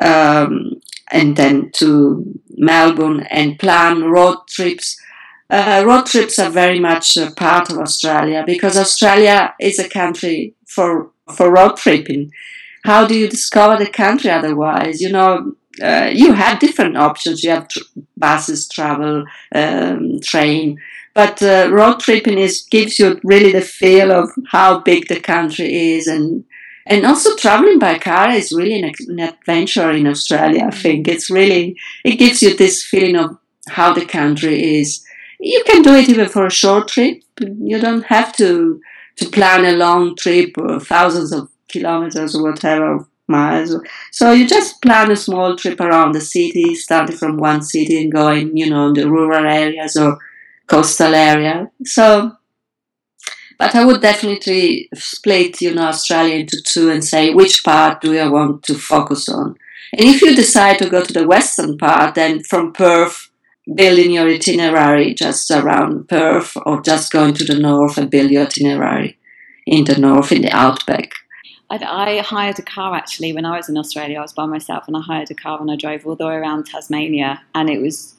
um, 0.00 0.80
and 1.10 1.36
then 1.36 1.70
to 1.72 2.40
Melbourne 2.56 3.20
and 3.30 3.58
plan 3.58 4.04
road 4.04 4.38
trips. 4.48 5.00
Uh, 5.50 5.84
road 5.86 6.06
trips 6.06 6.38
are 6.38 6.50
very 6.50 6.80
much 6.80 7.16
a 7.16 7.30
part 7.30 7.70
of 7.70 7.78
Australia 7.78 8.42
because 8.46 8.76
Australia 8.76 9.54
is 9.60 9.78
a 9.78 9.88
country 9.88 10.54
for 10.66 11.10
for 11.34 11.52
road 11.52 11.76
tripping. 11.76 12.30
How 12.84 13.06
do 13.06 13.16
you 13.16 13.28
discover 13.28 13.82
the 13.82 13.90
country 13.90 14.30
otherwise? 14.30 15.00
You 15.00 15.10
know, 15.12 15.54
uh, 15.82 16.10
you 16.12 16.32
have 16.32 16.58
different 16.60 16.96
options. 16.96 17.42
You 17.42 17.50
have 17.50 17.68
tr- 17.68 17.80
buses, 18.16 18.68
travel, 18.68 19.24
um, 19.54 20.20
train, 20.22 20.78
but 21.14 21.42
uh, 21.42 21.68
road 21.70 22.00
tripping 22.00 22.38
is 22.38 22.62
gives 22.70 22.98
you 22.98 23.20
really 23.24 23.52
the 23.52 23.60
feel 23.60 24.12
of 24.12 24.30
how 24.50 24.80
big 24.80 25.08
the 25.08 25.20
country 25.20 25.94
is, 25.94 26.06
and 26.06 26.44
and 26.86 27.06
also 27.06 27.36
traveling 27.36 27.78
by 27.78 27.98
car 27.98 28.30
is 28.30 28.52
really 28.52 28.80
an, 28.82 28.92
an 29.08 29.20
adventure 29.20 29.90
in 29.90 30.06
Australia. 30.06 30.64
I 30.66 30.70
think 30.70 31.08
it's 31.08 31.30
really 31.30 31.76
it 32.04 32.16
gives 32.16 32.42
you 32.42 32.56
this 32.56 32.84
feeling 32.84 33.16
of 33.16 33.38
how 33.68 33.92
the 33.94 34.04
country 34.04 34.78
is. 34.80 35.04
You 35.40 35.62
can 35.66 35.82
do 35.82 35.94
it 35.94 36.08
even 36.08 36.28
for 36.28 36.46
a 36.46 36.50
short 36.50 36.88
trip. 36.88 37.22
You 37.40 37.78
don't 37.78 38.04
have 38.04 38.34
to 38.36 38.80
to 39.16 39.28
plan 39.30 39.64
a 39.64 39.76
long 39.76 40.16
trip 40.16 40.58
or 40.58 40.80
thousands 40.80 41.32
of 41.32 41.48
kilometers 41.68 42.34
or 42.34 42.42
whatever 42.42 43.06
miles. 43.28 43.74
So 44.10 44.32
you 44.32 44.46
just 44.46 44.82
plan 44.82 45.10
a 45.10 45.16
small 45.16 45.56
trip 45.56 45.80
around 45.80 46.12
the 46.12 46.20
city, 46.20 46.74
starting 46.74 47.16
from 47.16 47.36
one 47.36 47.62
city 47.62 48.02
and 48.02 48.12
going, 48.12 48.56
you 48.56 48.68
know, 48.68 48.92
the 48.92 49.08
rural 49.08 49.46
areas 49.46 49.96
or 49.96 50.18
coastal 50.66 51.14
area. 51.14 51.70
So, 51.84 52.32
but 53.58 53.74
I 53.74 53.84
would 53.84 54.00
definitely 54.00 54.88
split, 54.94 55.60
you 55.60 55.74
know, 55.74 55.86
Australia 55.86 56.36
into 56.36 56.60
two 56.62 56.90
and 56.90 57.04
say 57.04 57.32
which 57.32 57.64
part 57.64 58.00
do 58.00 58.18
I 58.18 58.28
want 58.28 58.62
to 58.64 58.74
focus 58.74 59.28
on. 59.28 59.56
And 59.92 60.08
if 60.08 60.22
you 60.22 60.34
decide 60.34 60.78
to 60.78 60.90
go 60.90 61.04
to 61.04 61.12
the 61.12 61.26
western 61.26 61.78
part, 61.78 62.16
then 62.16 62.42
from 62.42 62.72
Perth, 62.72 63.30
building 63.72 64.10
your 64.10 64.28
itinerary 64.28 65.14
just 65.14 65.50
around 65.50 66.08
Perth, 66.08 66.56
or 66.66 66.82
just 66.82 67.12
going 67.12 67.34
to 67.34 67.44
the 67.44 67.58
north 67.58 67.96
and 67.96 68.10
build 68.10 68.30
your 68.30 68.46
itinerary 68.46 69.18
in 69.66 69.84
the 69.84 69.96
north 69.96 70.32
in 70.32 70.42
the 70.42 70.50
outback. 70.50 71.12
I, 71.70 71.76
I, 71.76 72.20
hired 72.20 72.58
a 72.58 72.62
car 72.62 72.94
actually 72.94 73.32
when 73.32 73.44
I 73.44 73.56
was 73.56 73.68
in 73.68 73.78
Australia. 73.78 74.18
I 74.18 74.22
was 74.22 74.32
by 74.32 74.46
myself 74.46 74.84
and 74.86 74.96
I 74.96 75.00
hired 75.00 75.30
a 75.30 75.34
car 75.34 75.60
and 75.60 75.70
I 75.70 75.76
drove 75.76 76.06
all 76.06 76.16
the 76.16 76.26
way 76.26 76.34
around 76.34 76.66
Tasmania. 76.66 77.42
And 77.54 77.70
it 77.70 77.80
was 77.80 78.13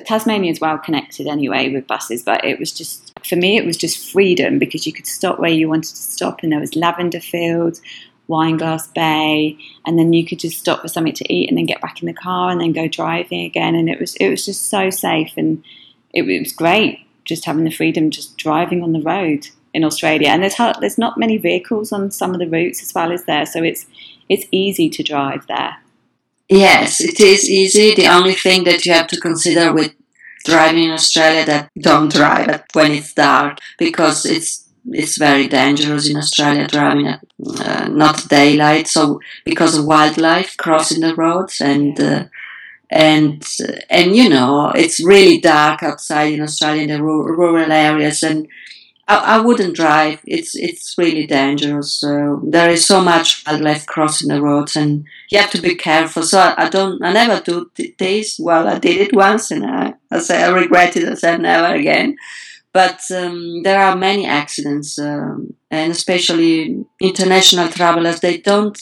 Tasmania 0.00 0.50
is 0.50 0.60
well 0.60 0.78
connected 0.78 1.26
anyway 1.26 1.72
with 1.72 1.86
buses, 1.86 2.22
but 2.22 2.44
it 2.44 2.58
was 2.58 2.72
just 2.72 3.12
for 3.26 3.36
me 3.36 3.56
it 3.56 3.64
was 3.64 3.76
just 3.76 4.12
freedom 4.12 4.58
because 4.58 4.86
you 4.86 4.92
could 4.92 5.06
stop 5.06 5.38
where 5.38 5.50
you 5.50 5.68
wanted 5.68 5.90
to 5.90 6.02
stop, 6.02 6.42
and 6.42 6.52
there 6.52 6.60
was 6.60 6.76
lavender 6.76 7.20
fields, 7.20 7.80
Wineglass 8.28 8.92
Bay, 8.94 9.58
and 9.86 9.98
then 9.98 10.12
you 10.12 10.26
could 10.26 10.38
just 10.38 10.58
stop 10.58 10.80
for 10.80 10.88
something 10.88 11.14
to 11.14 11.32
eat 11.32 11.48
and 11.48 11.58
then 11.58 11.66
get 11.66 11.80
back 11.80 12.02
in 12.02 12.06
the 12.06 12.12
car 12.12 12.50
and 12.50 12.60
then 12.60 12.72
go 12.72 12.88
driving 12.88 13.44
again, 13.44 13.74
and 13.74 13.88
it 13.88 14.00
was 14.00 14.14
it 14.16 14.28
was 14.28 14.44
just 14.44 14.68
so 14.68 14.90
safe 14.90 15.32
and 15.36 15.64
it, 16.12 16.28
it 16.28 16.40
was 16.40 16.52
great 16.52 17.00
just 17.24 17.44
having 17.44 17.64
the 17.64 17.70
freedom 17.70 18.10
just 18.10 18.36
driving 18.36 18.82
on 18.82 18.92
the 18.92 19.00
road 19.00 19.48
in 19.72 19.84
Australia. 19.84 20.28
And 20.28 20.42
there's 20.42 20.56
there's 20.80 20.98
not 20.98 21.18
many 21.18 21.36
vehicles 21.36 21.92
on 21.92 22.10
some 22.10 22.32
of 22.32 22.38
the 22.38 22.48
routes 22.48 22.82
as 22.82 22.94
well 22.94 23.12
as 23.12 23.24
there, 23.24 23.46
so 23.46 23.62
it's 23.62 23.86
it's 24.28 24.46
easy 24.50 24.88
to 24.90 25.02
drive 25.02 25.46
there. 25.46 25.76
Yes, 26.54 27.00
it 27.00 27.18
is 27.20 27.48
easy. 27.50 27.94
The 27.94 28.06
only 28.08 28.34
thing 28.34 28.64
that 28.64 28.84
you 28.86 28.92
have 28.92 29.08
to 29.08 29.20
consider 29.20 29.72
with 29.72 29.94
driving 30.44 30.84
in 30.84 30.90
Australia 30.90 31.44
that 31.46 31.70
don't 31.78 32.12
drive 32.12 32.62
when 32.74 32.92
it's 32.92 33.14
dark 33.14 33.58
because 33.78 34.24
it's 34.26 34.62
it's 34.92 35.16
very 35.16 35.48
dangerous 35.48 36.08
in 36.10 36.16
Australia 36.16 36.66
driving 36.68 37.06
at 37.08 37.20
uh, 37.60 37.88
not 37.88 38.28
daylight. 38.28 38.86
So 38.86 39.20
because 39.44 39.76
of 39.76 39.86
wildlife 39.86 40.56
crossing 40.58 41.00
the 41.00 41.14
roads 41.14 41.60
and 41.60 41.98
uh, 41.98 42.24
and 42.90 43.42
and 43.90 44.14
you 44.16 44.28
know 44.28 44.70
it's 44.74 45.04
really 45.04 45.38
dark 45.40 45.82
outside 45.82 46.32
in 46.34 46.42
Australia 46.42 46.82
in 46.82 46.90
the 46.90 47.02
rural 47.02 47.72
areas 47.72 48.22
and 48.22 48.48
I, 49.06 49.36
I 49.36 49.40
wouldn't 49.40 49.76
drive. 49.76 50.20
It's 50.26 50.54
it's 50.56 50.96
really 50.98 51.26
dangerous. 51.26 51.92
So 51.94 52.40
there 52.44 52.70
is 52.70 52.86
so 52.86 53.02
much 53.02 53.44
wildlife 53.46 53.86
crossing 53.86 54.28
the 54.28 54.40
roads, 54.42 54.76
and 54.76 55.04
you 55.30 55.38
have 55.38 55.50
to 55.50 55.60
be 55.60 55.74
careful. 55.74 56.22
So 56.22 56.38
I, 56.38 56.54
I 56.66 56.68
don't. 56.68 57.02
I 57.04 57.12
never 57.12 57.40
do 57.40 57.70
this. 57.98 58.38
Well, 58.38 58.66
I 58.68 58.78
did 58.78 58.96
it 59.00 59.14
once, 59.14 59.50
and 59.50 59.64
I, 59.66 59.94
I 60.10 60.18
say 60.20 60.42
I 60.42 60.48
regret 60.50 60.96
it. 60.96 61.08
I 61.08 61.14
said 61.14 61.40
never 61.40 61.74
again. 61.74 62.16
but 62.72 63.00
um, 63.12 63.62
there 63.62 63.80
are 63.80 63.96
many 63.96 64.26
accidents, 64.26 64.98
um, 64.98 65.54
and 65.70 65.92
especially 65.92 66.84
international 67.00 67.68
travelers, 67.68 68.20
they 68.20 68.38
don't, 68.38 68.78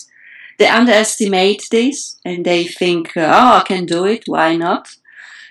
they 0.59 0.67
underestimate 0.67 1.63
this, 1.71 2.19
and 2.25 2.45
they 2.45 2.65
think, 2.65 3.13
oh, 3.17 3.23
I 3.59 3.63
can 3.67 3.85
do 3.85 4.07
it, 4.07 4.25
why 4.27 4.57
not? 4.57 4.89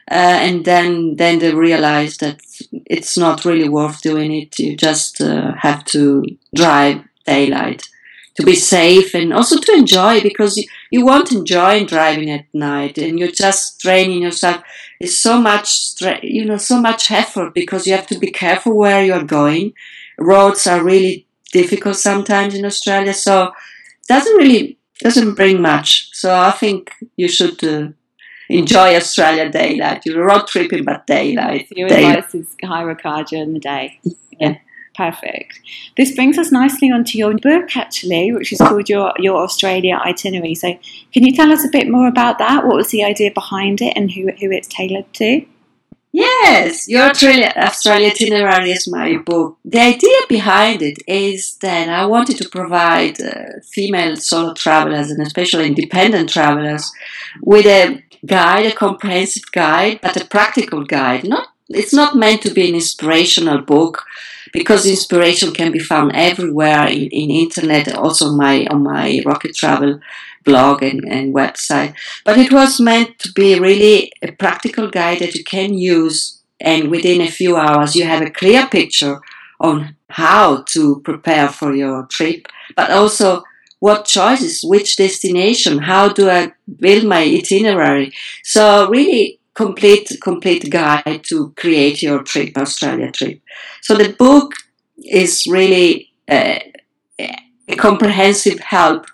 Uh, 0.10 0.40
and 0.48 0.66
then, 0.66 1.16
then 1.18 1.40
they 1.40 1.54
realize 1.54 2.18
that 2.18 2.42
it's 2.71 3.17
not 3.17 3.45
really 3.45 3.69
worth 3.69 4.02
doing 4.02 4.32
it. 4.34 4.60
You 4.60 4.76
just 4.76 5.21
uh, 5.21 5.54
have 5.60 5.86
to 5.86 6.26
drive 6.54 7.04
daylight 7.26 7.88
to 8.36 8.43
be 8.43 8.56
safe 8.56 9.13
and 9.13 9.34
also 9.34 9.58
to 9.60 9.74
enjoy 9.74 10.21
because 10.21 10.58
you, 10.58 10.65
you 10.89 11.06
won't 11.06 11.32
enjoy 11.32 11.86
driving 11.86 12.30
at 12.30 12.45
night 12.54 12.97
and 12.97 13.19
you're 13.19 13.32
just 13.32 13.82
training 13.82 14.21
yourself. 14.21 14.63
It's 15.00 15.17
so 15.17 15.41
much, 15.41 16.02
you 16.24 16.45
know, 16.45 16.58
so 16.58 16.80
much 16.80 17.12
effort 17.12 17.54
because 17.54 17.86
you 17.86 17.93
have 17.93 18.08
to 18.08 18.19
be 18.19 18.32
careful 18.32 18.78
where 18.78 19.04
you're 19.04 19.24
going. 19.24 19.74
Roads 20.17 20.65
are 20.67 20.84
really 20.84 21.28
difficult 21.52 21.97
sometimes 21.97 22.56
in 22.56 22.65
Australia, 22.65 23.13
so 23.13 23.52
doesn't 24.08 24.38
really 24.38 24.78
doesn't 25.00 25.36
bring 25.36 25.62
much. 25.62 26.10
So 26.13 26.34
I 26.34 26.52
think 26.52 26.91
you 27.17 27.28
should 27.28 27.63
uh, 27.63 27.89
enjoy 28.60 28.96
Australia 28.96 29.50
daylight. 29.50 30.06
You're 30.06 30.26
road 30.26 30.48
tripping, 30.48 30.84
but 30.84 31.08
daylight. 31.08 31.68
Your 31.72 31.88
advice 31.88 32.36
is 32.36 32.56
hire 32.64 32.90
a 32.90 32.96
car 32.96 33.24
during 33.24 33.54
the 33.54 33.60
day. 33.60 34.00
Yeah. 34.40 34.58
Perfect. 34.94 35.60
This 35.96 36.14
brings 36.16 36.38
us 36.38 36.52
nicely 36.52 36.92
onto 36.92 37.18
your 37.18 37.38
book, 37.38 37.76
actually, 37.78 38.32
which 38.34 38.52
is 38.52 38.60
called 38.60 38.90
your 38.90 39.14
your 39.20 39.38
Australia 39.42 40.00
itinerary. 40.06 40.54
So, 40.54 40.78
can 41.14 41.24
you 41.24 41.34
tell 41.34 41.52
us 41.52 41.64
a 41.64 41.70
bit 41.70 41.90
more 41.90 42.08
about 42.08 42.40
that? 42.40 42.66
What 42.66 42.76
was 42.76 42.90
the 42.90 43.04
idea 43.04 43.32
behind 43.32 43.82
it, 43.82 43.94
and 43.96 44.12
who 44.12 44.32
who 44.40 44.52
it's 44.52 44.68
tailored 44.68 45.12
to? 45.14 45.46
Yes, 46.14 46.90
your 46.90 47.10
Australia, 47.10 47.54
Australia 47.56 48.08
itinerary 48.10 48.72
is 48.72 48.92
my 48.92 49.18
book. 49.18 49.58
The 49.64 49.80
idea 49.80 50.18
behind 50.28 50.82
it 50.82 50.98
is 51.08 51.56
that 51.62 51.88
I 51.88 52.06
wanted 52.06 52.38
to 52.40 52.50
provide 52.50 53.22
uh, 53.22 53.62
female 53.72 54.18
solo 54.18 54.54
travelers 54.54 55.10
and 55.10 55.22
especially 55.22 55.68
independent 55.68 56.30
travelers 56.30 56.92
with 57.42 57.66
a 57.66 58.04
guide, 58.26 58.66
a 58.66 58.72
comprehensive 58.72 59.52
guide, 59.52 60.00
but 60.02 60.18
a 60.18 60.26
practical 60.26 60.84
guide. 60.86 61.28
Not, 61.28 61.48
it's 61.70 61.94
not 61.94 62.16
meant 62.16 62.42
to 62.44 62.52
be 62.52 62.68
an 62.70 62.76
inspirational 62.76 63.62
book 63.62 64.04
because 64.54 64.86
inspiration 64.86 65.54
can 65.54 65.72
be 65.72 65.80
found 65.80 66.12
everywhere 66.16 66.88
in, 66.88 67.08
in 67.10 67.32
internet, 67.32 67.96
also 67.96 68.28
on 68.28 68.38
my 68.38 68.66
on 68.66 68.84
my 68.84 69.22
Rocky 69.26 69.52
travel 69.52 70.00
blog 70.44 70.84
and, 70.84 71.06
and 71.06 71.34
website. 71.34 71.94
But 72.26 72.38
it 72.38 72.52
was 72.52 72.80
meant 72.80 73.20
to 73.20 73.32
be 73.32 73.60
really 73.60 74.12
a 74.22 74.32
practical 74.32 74.90
guide 74.90 75.20
that 75.20 75.36
you 75.36 75.44
can 75.44 75.74
use, 75.74 76.42
and 76.60 76.90
within 76.90 77.22
a 77.22 77.32
few 77.32 77.56
hours 77.56 77.96
you 77.96 78.06
have 78.06 78.22
a 78.22 78.30
clear 78.30 78.68
picture 78.68 79.22
on 79.60 79.96
how 80.10 80.64
to 80.64 81.00
prepare 81.02 81.48
for 81.48 81.74
your 81.74 82.06
trip, 82.08 82.48
but 82.76 82.90
also 82.90 83.44
what 83.82 84.06
choices, 84.06 84.62
which 84.63 84.96
destination, 84.96 85.80
how 85.80 86.08
do 86.08 86.30
I 86.30 86.54
build 86.80 87.04
my 87.04 87.24
itinerary. 87.24 88.13
So 88.44 88.89
really 88.89 89.39
complete 89.54 90.08
complete 90.22 90.70
guide 90.70 91.22
to 91.30 91.52
create 91.58 92.02
your 92.02 92.24
trip, 92.24 92.58
Australia 92.58 93.12
trip. 93.12 93.41
So 93.82 93.96
the 93.96 94.13
book 94.13 94.54
is 95.04 95.48
really 95.50 96.12
a, 96.30 96.72
a 97.20 97.76
comprehensive 97.76 98.60
help 98.60 99.08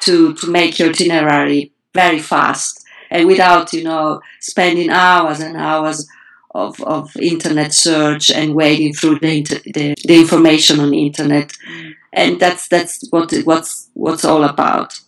to 0.00 0.34
to 0.34 0.50
make 0.50 0.78
your 0.78 0.88
itinerary 0.88 1.72
very 1.92 2.18
fast 2.18 2.84
and 3.10 3.26
without 3.26 3.72
you 3.72 3.84
know 3.84 4.20
spending 4.40 4.90
hours 4.90 5.40
and 5.40 5.56
hours 5.56 6.08
of, 6.54 6.80
of 6.82 7.14
internet 7.16 7.74
search 7.74 8.30
and 8.30 8.54
wading 8.54 8.94
through 8.94 9.18
the, 9.18 9.42
the, 9.42 9.94
the 10.06 10.20
information 10.20 10.78
on 10.78 10.90
the 10.90 11.04
internet 11.06 11.52
mm. 11.68 11.92
and 12.12 12.38
that's 12.38 12.68
that's 12.68 13.04
what 13.10 13.32
what's 13.44 13.90
what's 14.04 14.24
all 14.24 14.44
about 14.44 15.00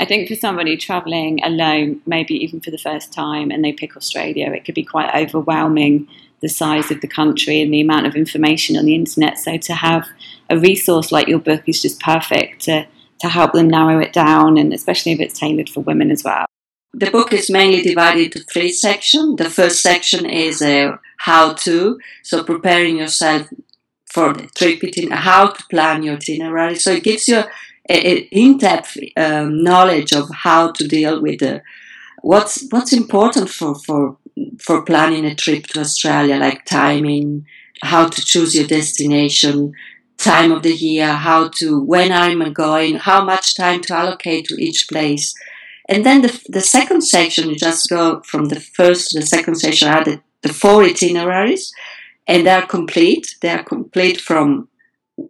I 0.00 0.06
think 0.06 0.28
for 0.28 0.34
somebody 0.34 0.78
traveling 0.78 1.44
alone, 1.44 2.00
maybe 2.06 2.34
even 2.42 2.62
for 2.62 2.70
the 2.70 2.78
first 2.78 3.12
time, 3.12 3.50
and 3.50 3.62
they 3.62 3.74
pick 3.74 3.98
Australia, 3.98 4.50
it 4.50 4.64
could 4.64 4.74
be 4.74 4.82
quite 4.82 5.14
overwhelming 5.14 6.08
the 6.40 6.48
size 6.48 6.90
of 6.90 7.02
the 7.02 7.06
country 7.06 7.60
and 7.60 7.70
the 7.70 7.82
amount 7.82 8.06
of 8.06 8.16
information 8.16 8.78
on 8.78 8.86
the 8.86 8.94
internet. 8.94 9.38
So 9.38 9.58
to 9.58 9.74
have 9.74 10.08
a 10.48 10.58
resource 10.58 11.12
like 11.12 11.28
your 11.28 11.38
book 11.38 11.64
is 11.66 11.82
just 11.82 12.00
perfect 12.00 12.62
to, 12.62 12.86
to 13.20 13.28
help 13.28 13.52
them 13.52 13.68
narrow 13.68 13.98
it 14.00 14.14
down, 14.14 14.56
and 14.56 14.72
especially 14.72 15.12
if 15.12 15.20
it's 15.20 15.38
tailored 15.38 15.68
for 15.68 15.80
women 15.80 16.10
as 16.10 16.24
well. 16.24 16.46
The 16.94 17.10
book 17.10 17.34
is 17.34 17.50
mainly 17.50 17.82
divided 17.82 18.24
into 18.24 18.40
three 18.40 18.72
sections. 18.72 19.36
The 19.36 19.50
first 19.50 19.82
section 19.82 20.24
is 20.24 20.62
a 20.62 20.98
how 21.18 21.52
to, 21.64 22.00
so 22.22 22.42
preparing 22.42 22.96
yourself 22.96 23.48
for 24.10 24.32
the 24.32 24.46
trip, 24.48 24.80
how 25.12 25.48
to 25.48 25.62
plan 25.68 26.02
your 26.02 26.14
itinerary. 26.14 26.76
So 26.76 26.92
it 26.92 27.04
gives 27.04 27.28
you 27.28 27.44
in-depth 27.90 28.96
um, 29.16 29.62
knowledge 29.62 30.12
of 30.12 30.28
how 30.32 30.70
to 30.72 30.86
deal 30.86 31.20
with 31.20 31.40
the, 31.40 31.62
what's 32.22 32.66
what's 32.70 32.92
important 32.92 33.50
for 33.50 33.74
for 33.74 34.16
for 34.58 34.82
planning 34.82 35.24
a 35.24 35.34
trip 35.34 35.66
to 35.68 35.80
Australia, 35.80 36.36
like 36.36 36.64
timing, 36.64 37.46
how 37.82 38.08
to 38.08 38.24
choose 38.24 38.54
your 38.54 38.66
destination, 38.66 39.72
time 40.18 40.52
of 40.52 40.62
the 40.62 40.72
year, 40.72 41.12
how 41.12 41.48
to 41.48 41.80
when 41.82 42.12
I'm 42.12 42.52
going, 42.52 42.96
how 42.96 43.24
much 43.24 43.56
time 43.56 43.80
to 43.82 43.94
allocate 43.94 44.46
to 44.46 44.62
each 44.62 44.86
place. 44.88 45.34
And 45.88 46.06
then 46.06 46.22
the, 46.22 46.40
the 46.48 46.60
second 46.60 47.02
section, 47.02 47.50
you 47.50 47.56
just 47.56 47.88
go 47.88 48.20
from 48.20 48.46
the 48.46 48.60
first 48.60 49.10
to 49.10 49.20
the 49.20 49.26
second 49.26 49.56
section, 49.56 49.88
are 49.88 50.04
the, 50.04 50.22
the 50.42 50.52
four 50.52 50.84
itineraries, 50.84 51.72
and 52.28 52.46
they 52.46 52.50
are 52.50 52.66
complete. 52.66 53.34
They 53.40 53.48
are 53.50 53.64
complete 53.64 54.20
from 54.20 54.68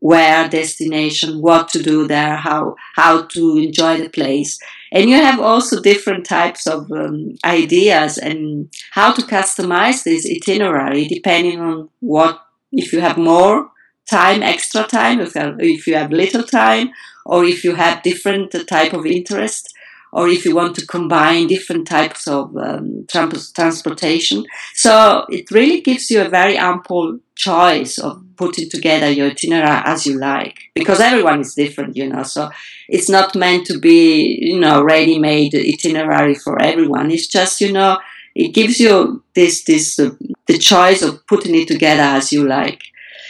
where 0.00 0.48
destination, 0.48 1.40
what 1.40 1.68
to 1.70 1.82
do 1.82 2.06
there, 2.06 2.36
how 2.36 2.76
how 2.94 3.22
to 3.22 3.58
enjoy 3.58 3.98
the 3.98 4.08
place, 4.08 4.58
and 4.92 5.10
you 5.10 5.16
have 5.16 5.40
also 5.40 5.80
different 5.80 6.24
types 6.24 6.66
of 6.66 6.90
um, 6.92 7.34
ideas 7.44 8.18
and 8.18 8.72
how 8.92 9.12
to 9.12 9.22
customize 9.22 10.04
this 10.04 10.26
itinerary 10.26 11.06
depending 11.06 11.60
on 11.60 11.88
what 12.00 12.40
if 12.72 12.92
you 12.92 13.00
have 13.00 13.18
more 13.18 13.70
time, 14.08 14.42
extra 14.42 14.84
time, 14.84 15.20
if 15.20 15.34
you 15.34 15.40
have, 15.40 15.60
if 15.60 15.86
you 15.86 15.94
have 15.94 16.10
little 16.10 16.42
time, 16.42 16.90
or 17.24 17.44
if 17.44 17.64
you 17.64 17.74
have 17.74 18.02
different 18.02 18.54
type 18.68 18.92
of 18.92 19.06
interest 19.06 19.72
or 20.12 20.28
if 20.28 20.44
you 20.44 20.54
want 20.54 20.74
to 20.76 20.86
combine 20.86 21.46
different 21.46 21.86
types 21.86 22.26
of 22.26 22.56
um, 22.56 23.06
transportation. 23.08 24.44
So 24.74 25.26
it 25.28 25.50
really 25.50 25.80
gives 25.80 26.10
you 26.10 26.22
a 26.22 26.28
very 26.28 26.56
ample 26.56 27.20
choice 27.36 27.98
of 27.98 28.22
putting 28.36 28.68
together 28.68 29.10
your 29.10 29.30
itinerary 29.30 29.82
as 29.84 30.06
you 30.06 30.18
like, 30.18 30.56
because 30.74 31.00
everyone 31.00 31.40
is 31.40 31.54
different, 31.54 31.96
you 31.96 32.08
know. 32.08 32.22
So 32.22 32.50
it's 32.88 33.08
not 33.08 33.34
meant 33.34 33.66
to 33.66 33.78
be, 33.78 34.38
you 34.40 34.58
know, 34.58 34.82
ready-made 34.82 35.54
itinerary 35.54 36.34
for 36.34 36.60
everyone. 36.60 37.10
It's 37.10 37.26
just, 37.26 37.60
you 37.60 37.72
know, 37.72 37.98
it 38.34 38.54
gives 38.54 38.78
you 38.80 39.22
this 39.34 39.64
this 39.64 39.98
uh, 39.98 40.10
the 40.46 40.58
choice 40.58 41.02
of 41.02 41.26
putting 41.26 41.54
it 41.54 41.68
together 41.68 42.02
as 42.02 42.32
you 42.32 42.46
like. 42.46 42.82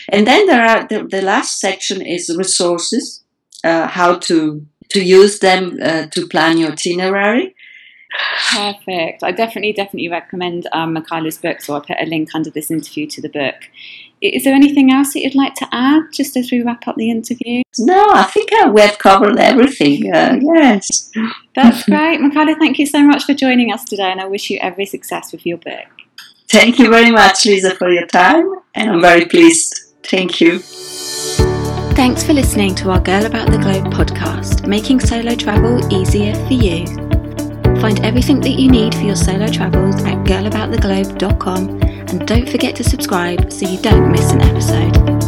And 0.08 0.26
then 0.26 0.46
there 0.46 0.64
are 0.64 0.86
the, 0.88 1.04
the 1.04 1.22
last 1.22 1.60
section 1.60 2.02
is 2.02 2.34
resources, 2.36 3.22
uh, 3.62 3.86
how 3.86 4.18
to 4.18 4.66
to 4.90 5.02
use 5.02 5.38
them 5.38 5.78
uh, 5.82 6.06
to 6.06 6.26
plan 6.26 6.58
your 6.58 6.72
itinerary. 6.72 7.54
Perfect. 8.52 9.22
I 9.22 9.30
definitely, 9.30 9.72
definitely 9.72 10.08
recommend 10.08 10.66
um, 10.72 10.94
Michaela's 10.94 11.38
book. 11.38 11.60
So 11.60 11.74
I'll 11.74 11.80
put 11.80 11.96
a 12.00 12.06
link 12.06 12.30
under 12.34 12.50
this 12.50 12.70
interview 12.70 13.06
to 13.06 13.20
the 13.20 13.28
book. 13.28 13.54
Is 14.20 14.44
there 14.44 14.54
anything 14.54 14.92
else 14.92 15.14
that 15.14 15.20
you'd 15.20 15.34
like 15.34 15.54
to 15.54 15.68
add 15.72 16.02
just 16.12 16.36
as 16.36 16.50
we 16.50 16.60
wrap 16.60 16.86
up 16.86 16.96
the 16.96 17.10
interview? 17.10 17.62
No, 17.78 18.04
I 18.10 18.24
think 18.24 18.52
uh, 18.52 18.70
we've 18.70 18.98
covered 18.98 19.38
everything. 19.38 20.12
Uh, 20.12 20.38
yes. 20.42 21.10
That's 21.54 21.84
great. 21.84 22.20
Michaela, 22.20 22.54
thank 22.56 22.78
you 22.78 22.86
so 22.86 23.02
much 23.02 23.24
for 23.24 23.32
joining 23.32 23.72
us 23.72 23.84
today, 23.84 24.10
and 24.10 24.20
I 24.20 24.26
wish 24.26 24.50
you 24.50 24.58
every 24.60 24.84
success 24.84 25.32
with 25.32 25.46
your 25.46 25.56
book. 25.56 25.86
Thank 26.50 26.78
you 26.78 26.90
very 26.90 27.10
much, 27.10 27.46
Lisa, 27.46 27.74
for 27.76 27.90
your 27.90 28.06
time, 28.06 28.56
and 28.74 28.90
I'm 28.90 29.00
very 29.00 29.24
pleased. 29.24 29.94
Thank 30.02 30.40
you. 30.40 30.60
Thanks 31.94 32.22
for 32.22 32.32
listening 32.32 32.74
to 32.76 32.90
our 32.90 33.00
Girl 33.00 33.26
About 33.26 33.50
the 33.50 33.58
Globe 33.58 33.92
podcast, 33.92 34.66
making 34.66 35.00
solo 35.00 35.34
travel 35.34 35.92
easier 35.92 36.34
for 36.46 36.54
you. 36.54 36.86
Find 37.80 38.04
everything 38.04 38.40
that 38.40 38.58
you 38.58 38.70
need 38.70 38.94
for 38.94 39.02
your 39.02 39.16
solo 39.16 39.46
travels 39.48 39.96
at 40.04 40.16
girlabouttheglobe.com 40.24 41.82
and 41.82 42.26
don't 42.26 42.48
forget 42.48 42.74
to 42.76 42.84
subscribe 42.84 43.52
so 43.52 43.68
you 43.68 43.80
don't 43.82 44.10
miss 44.10 44.32
an 44.32 44.40
episode. 44.40 45.19